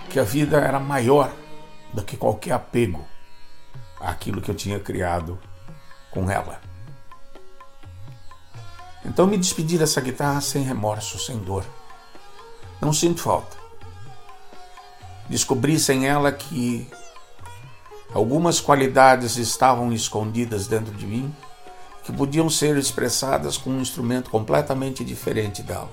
Que 0.08 0.20
a 0.20 0.22
vida 0.22 0.58
era 0.58 0.78
maior 0.78 1.34
do 1.92 2.04
que 2.04 2.16
qualquer 2.16 2.52
apego 2.52 3.04
aquilo 4.02 4.40
que 4.40 4.50
eu 4.50 4.54
tinha 4.54 4.80
criado 4.80 5.38
com 6.10 6.30
ela. 6.30 6.60
Então 9.04 9.26
me 9.26 9.36
despedi 9.36 9.78
dessa 9.78 10.00
guitarra 10.00 10.40
sem 10.40 10.62
remorso, 10.62 11.18
sem 11.18 11.38
dor. 11.38 11.64
Não 12.80 12.92
sinto 12.92 13.20
falta. 13.20 13.56
Descobri 15.28 15.78
sem 15.78 16.06
ela 16.06 16.30
que 16.32 16.88
algumas 18.12 18.60
qualidades 18.60 19.36
estavam 19.36 19.92
escondidas 19.92 20.66
dentro 20.66 20.92
de 20.92 21.06
mim 21.06 21.34
que 22.04 22.12
podiam 22.12 22.50
ser 22.50 22.76
expressadas 22.76 23.56
com 23.56 23.70
um 23.70 23.80
instrumento 23.80 24.30
completamente 24.30 25.04
diferente 25.04 25.62
dela. 25.62 25.90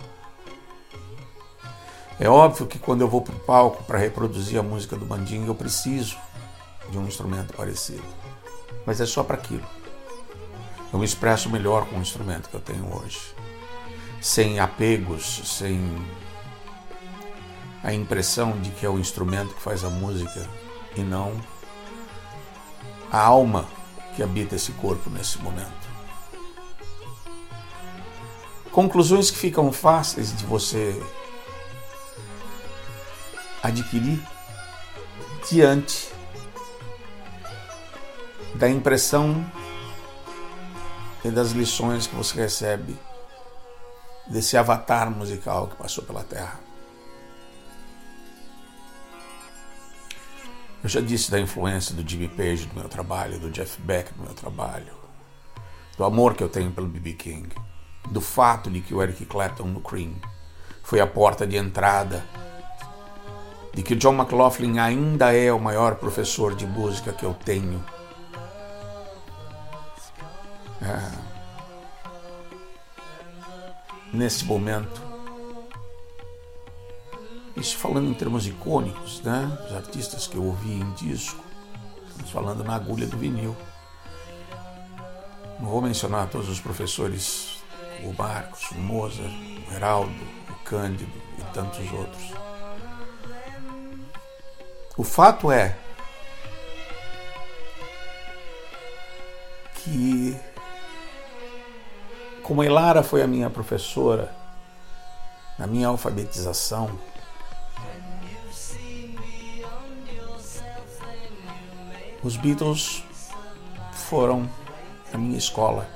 É 2.19 2.27
óbvio 2.27 2.65
que 2.65 2.77
quando 2.77 3.01
eu 3.01 3.07
vou 3.07 3.21
para 3.21 3.35
o 3.35 3.39
palco 3.39 3.83
para 3.83 3.97
reproduzir 3.97 4.59
a 4.59 4.63
música 4.63 4.95
do 4.95 5.05
Mandinga, 5.05 5.47
eu 5.47 5.55
preciso 5.55 6.17
de 6.89 6.97
um 6.97 7.07
instrumento 7.07 7.53
parecido. 7.53 8.03
Mas 8.85 8.99
é 8.99 9.05
só 9.05 9.23
para 9.23 9.35
aquilo. 9.35 9.65
Eu 10.91 10.99
me 10.99 11.05
expresso 11.05 11.49
melhor 11.49 11.85
com 11.85 11.97
o 11.97 12.01
instrumento 12.01 12.49
que 12.49 12.55
eu 12.55 12.59
tenho 12.59 12.95
hoje. 12.95 13.19
Sem 14.21 14.59
apegos, 14.59 15.41
sem 15.45 15.79
a 17.83 17.93
impressão 17.93 18.59
de 18.59 18.71
que 18.71 18.85
é 18.85 18.89
o 18.89 18.99
instrumento 18.99 19.53
que 19.53 19.61
faz 19.61 19.83
a 19.83 19.89
música 19.89 20.47
e 20.95 21.01
não 21.01 21.39
a 23.11 23.19
alma 23.19 23.67
que 24.15 24.23
habita 24.23 24.55
esse 24.55 24.71
corpo 24.73 25.09
nesse 25.09 25.39
momento. 25.39 25.79
Conclusões 28.71 29.31
que 29.31 29.37
ficam 29.37 29.71
fáceis 29.71 30.35
de 30.35 30.45
você 30.45 31.01
adquirir 33.63 34.21
diante 35.49 36.09
da 38.59 38.69
impressão 38.69 39.49
e 41.23 41.31
das 41.31 41.51
lições 41.51 42.05
que 42.07 42.13
você 42.13 42.41
recebe 42.41 42.93
desse 44.27 44.57
avatar 44.57 45.09
musical 45.09 45.67
que 45.67 45.77
passou 45.77 46.03
pela 46.03 46.25
Terra. 46.25 46.59
Eu 50.83 50.89
já 50.89 50.99
disse 50.99 51.31
da 51.31 51.39
influência 51.39 51.95
do 51.95 52.07
Jimmy 52.07 52.27
Page 52.27 52.67
no 52.67 52.81
meu 52.81 52.89
trabalho, 52.89 53.39
do 53.39 53.49
Jeff 53.49 53.81
Beck 53.81 54.11
no 54.17 54.25
meu 54.25 54.33
trabalho, 54.33 54.93
do 55.97 56.03
amor 56.03 56.35
que 56.35 56.43
eu 56.43 56.49
tenho 56.49 56.71
pelo 56.71 56.87
B.B. 56.87 57.13
King, 57.13 57.49
do 58.11 58.19
fato 58.19 58.69
de 58.69 58.81
que 58.81 58.93
o 58.93 59.01
Eric 59.01 59.25
Clapton 59.25 59.67
no 59.67 59.79
Cream 59.79 60.15
foi 60.83 60.99
a 60.99 61.07
porta 61.07 61.47
de 61.47 61.55
entrada, 61.55 62.25
de 63.73 63.81
que 63.83 63.93
o 63.93 63.97
John 63.97 64.15
McLaughlin 64.15 64.79
ainda 64.79 65.33
é 65.33 65.51
o 65.51 65.59
maior 65.59 65.95
professor 65.95 66.53
de 66.53 66.65
música 66.67 67.13
que 67.13 67.25
eu 67.25 67.33
tenho. 67.33 67.81
É. 70.81 71.29
Nesse 74.13 74.45
momento, 74.45 75.01
isso 77.55 77.77
falando 77.77 78.09
em 78.09 78.13
termos 78.13 78.47
icônicos, 78.47 79.21
né? 79.21 79.57
Os 79.65 79.75
artistas 79.75 80.27
que 80.27 80.37
eu 80.37 80.43
ouvi 80.43 80.73
em 80.73 80.91
disco. 80.93 81.43
Estamos 82.07 82.31
falando 82.31 82.63
na 82.63 82.75
agulha 82.75 83.05
do 83.05 83.17
vinil. 83.17 83.55
Não 85.59 85.69
vou 85.69 85.81
mencionar 85.81 86.29
todos 86.29 86.47
os 86.47 86.59
professores, 86.59 87.61
o 88.03 88.13
Marcos, 88.13 88.71
o 88.71 88.75
Mozart, 88.75 89.31
o 89.69 89.73
Heraldo, 89.73 90.27
o 90.49 90.55
Cândido 90.63 91.11
e 91.37 91.43
tantos 91.53 91.91
outros. 91.91 92.33
O 94.95 95.03
fato 95.03 95.51
é 95.51 95.77
que, 99.75 100.37
como 102.49 102.63
a 102.63 102.65
Elara 102.65 103.03
foi 103.03 103.21
a 103.21 103.27
minha 103.27 103.47
professora 103.47 104.33
na 105.55 105.67
minha 105.67 105.87
alfabetização, 105.87 106.89
Os 112.23 112.35
Beatles 112.35 113.03
foram 113.93 114.49
a 115.13 115.17
minha 115.17 115.37
escola. 115.37 115.87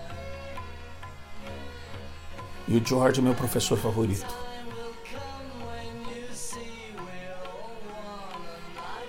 E 2.68 2.78
o 2.78 2.86
George 2.86 3.20
é 3.20 3.24
meu 3.24 3.34
professor 3.34 3.78
favorito. 3.78 4.34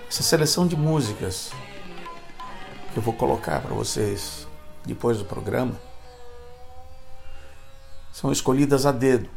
Essa 0.09 0.23
seleção 0.23 0.67
de 0.67 0.75
músicas 0.75 1.51
que 2.91 2.97
eu 2.97 3.03
vou 3.03 3.13
colocar 3.13 3.61
para 3.61 3.73
vocês 3.73 4.47
depois 4.83 5.19
do 5.19 5.25
programa 5.25 5.79
são 8.25 8.31
escolhidas 8.31 8.87
a 8.87 8.91
dedo 8.91 9.29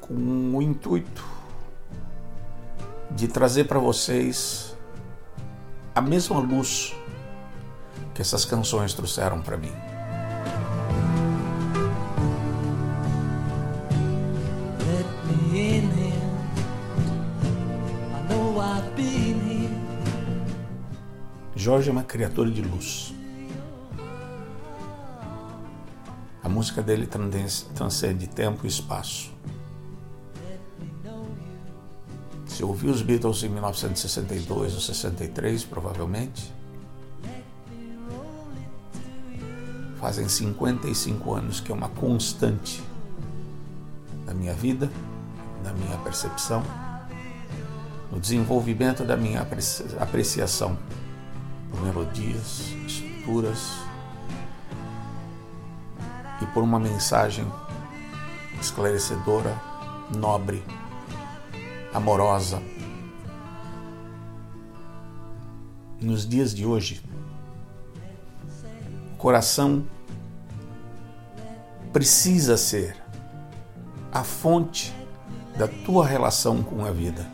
com 0.00 0.14
o 0.56 0.60
intuito 0.60 1.24
de 3.12 3.28
trazer 3.28 3.64
para 3.64 3.78
vocês 3.78 4.76
a 5.94 6.00
mesma 6.00 6.40
luz 6.40 6.92
que 8.12 8.20
essas 8.20 8.44
canções 8.44 8.94
trouxeram 8.94 9.40
para 9.42 9.56
mim. 9.56 9.72
Jorge 21.54 21.88
é 21.88 21.92
uma 21.92 22.02
criatura 22.02 22.50
de 22.50 22.60
luz. 22.60 23.14
Música 26.54 26.80
dele 26.82 27.06
trans- 27.06 27.66
transcende 27.74 28.26
tempo 28.28 28.64
e 28.64 28.68
espaço. 28.68 29.32
Se 32.46 32.62
ouviu 32.62 32.92
os 32.92 33.02
Beatles 33.02 33.42
em 33.42 33.48
1962 33.48 34.74
ou 34.74 34.80
63, 34.80 35.64
provavelmente, 35.64 36.52
fazem 39.98 40.28
55 40.28 41.34
anos 41.34 41.60
que 41.60 41.72
é 41.72 41.74
uma 41.74 41.88
constante 41.88 42.82
na 44.26 44.32
minha 44.34 44.54
vida, 44.54 44.88
na 45.64 45.72
minha 45.72 45.96
percepção, 45.98 46.62
no 48.12 48.20
desenvolvimento 48.20 49.04
da 49.04 49.16
minha 49.16 49.40
apreci- 49.42 49.84
apreciação 49.98 50.78
por 51.70 51.82
melodias, 51.82 52.60
estruturas 52.86 53.72
por 56.54 56.62
uma 56.62 56.78
mensagem 56.78 57.44
esclarecedora, 58.60 59.60
nobre, 60.16 60.62
amorosa. 61.92 62.62
Nos 66.00 66.26
dias 66.26 66.54
de 66.54 66.64
hoje, 66.64 67.02
o 69.12 69.16
coração 69.16 69.84
precisa 71.92 72.56
ser 72.56 72.96
a 74.12 74.22
fonte 74.22 74.94
da 75.56 75.66
tua 75.66 76.06
relação 76.06 76.62
com 76.62 76.84
a 76.84 76.90
vida. 76.90 77.26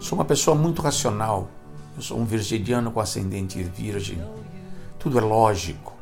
Sou 0.00 0.18
uma 0.18 0.24
pessoa 0.24 0.54
muito 0.54 0.82
racional. 0.82 1.48
Eu 1.96 2.02
sou 2.02 2.18
um 2.18 2.24
virginiano 2.24 2.90
com 2.90 3.00
ascendente 3.00 3.62
virgem. 3.62 4.18
Tudo 4.98 5.18
é 5.18 5.22
lógico. 5.22 5.93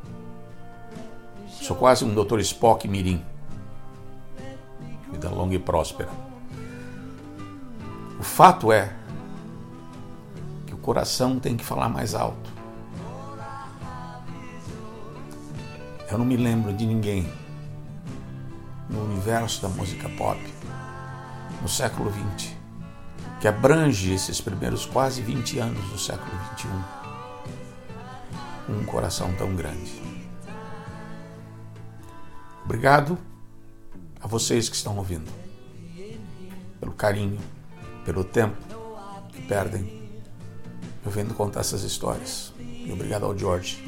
Sou 1.62 1.77
quase 1.77 2.05
um 2.05 2.12
Dr. 2.12 2.40
Spock 2.40 2.88
mirim. 2.88 3.25
Vida 5.12 5.31
longa 5.31 5.55
e 5.55 5.61
próspera. 5.61 6.11
O 8.18 8.22
fato 8.25 8.72
é 8.72 8.92
que 10.66 10.75
o 10.75 10.77
coração 10.77 11.38
tem 11.38 11.57
que 11.57 11.64
falar 11.64 11.88
mais 11.88 12.16
alto. 12.16 12.51
Eu 16.11 16.18
não 16.18 16.25
me 16.25 16.37
lembro 16.37 16.72
de 16.72 16.85
ninguém 16.85 17.33
no 18.90 19.05
universo 19.05 19.62
da 19.62 19.68
música 19.68 20.09
pop 20.18 20.40
no 21.62 21.68
século 21.68 22.12
XX 22.12 22.57
que 23.40 23.46
abrange 23.46 24.12
esses 24.12 24.40
primeiros 24.40 24.85
quase 24.85 25.22
20 25.22 25.61
anos 25.61 25.88
do 25.90 25.98
século 25.98 26.33
XXI 26.57 26.68
um 28.68 28.85
coração 28.85 29.33
tão 29.35 29.55
grande. 29.55 30.01
Obrigado 32.64 33.18
a 34.20 34.27
vocês 34.27 34.68
que 34.68 34.77
estão 34.77 34.96
ouvindo, 34.96 35.31
pelo 36.81 36.92
carinho, 36.92 37.38
pelo 38.05 38.25
tempo 38.25 38.57
que 39.31 39.42
perdem 39.42 40.03
ouvindo 41.05 41.35
contar 41.35 41.61
essas 41.61 41.83
histórias. 41.83 42.53
E 42.59 42.90
obrigado 42.92 43.25
ao 43.25 43.37
George 43.37 43.85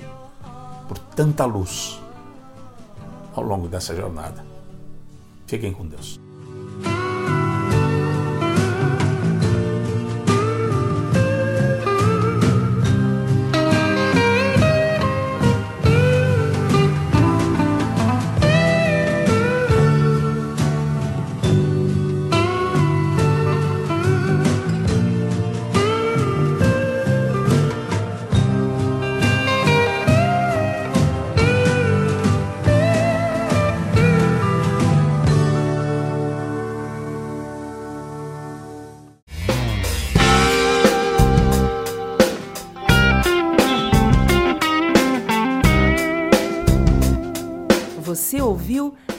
por 0.88 0.98
tanta 0.98 1.44
luz 1.44 2.00
ao 3.34 3.42
longo 3.42 3.68
dessa 3.68 3.94
jornada. 3.94 4.44
Fiquem 5.46 5.72
com 5.72 5.86
Deus. 5.86 6.23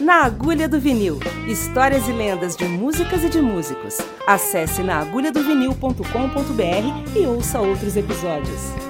Na 0.05 0.23
Agulha 0.23 0.69
do 0.69 0.79
Vinil 0.79 1.19
Histórias 1.47 2.07
e 2.07 2.11
lendas 2.11 2.55
de 2.55 2.65
músicas 2.65 3.23
e 3.23 3.29
de 3.29 3.41
músicos. 3.41 3.97
Acesse 4.27 4.83
naagulhadovinil.com.br 4.83 7.19
e 7.19 7.25
ouça 7.25 7.59
outros 7.59 7.97
episódios. 7.97 8.84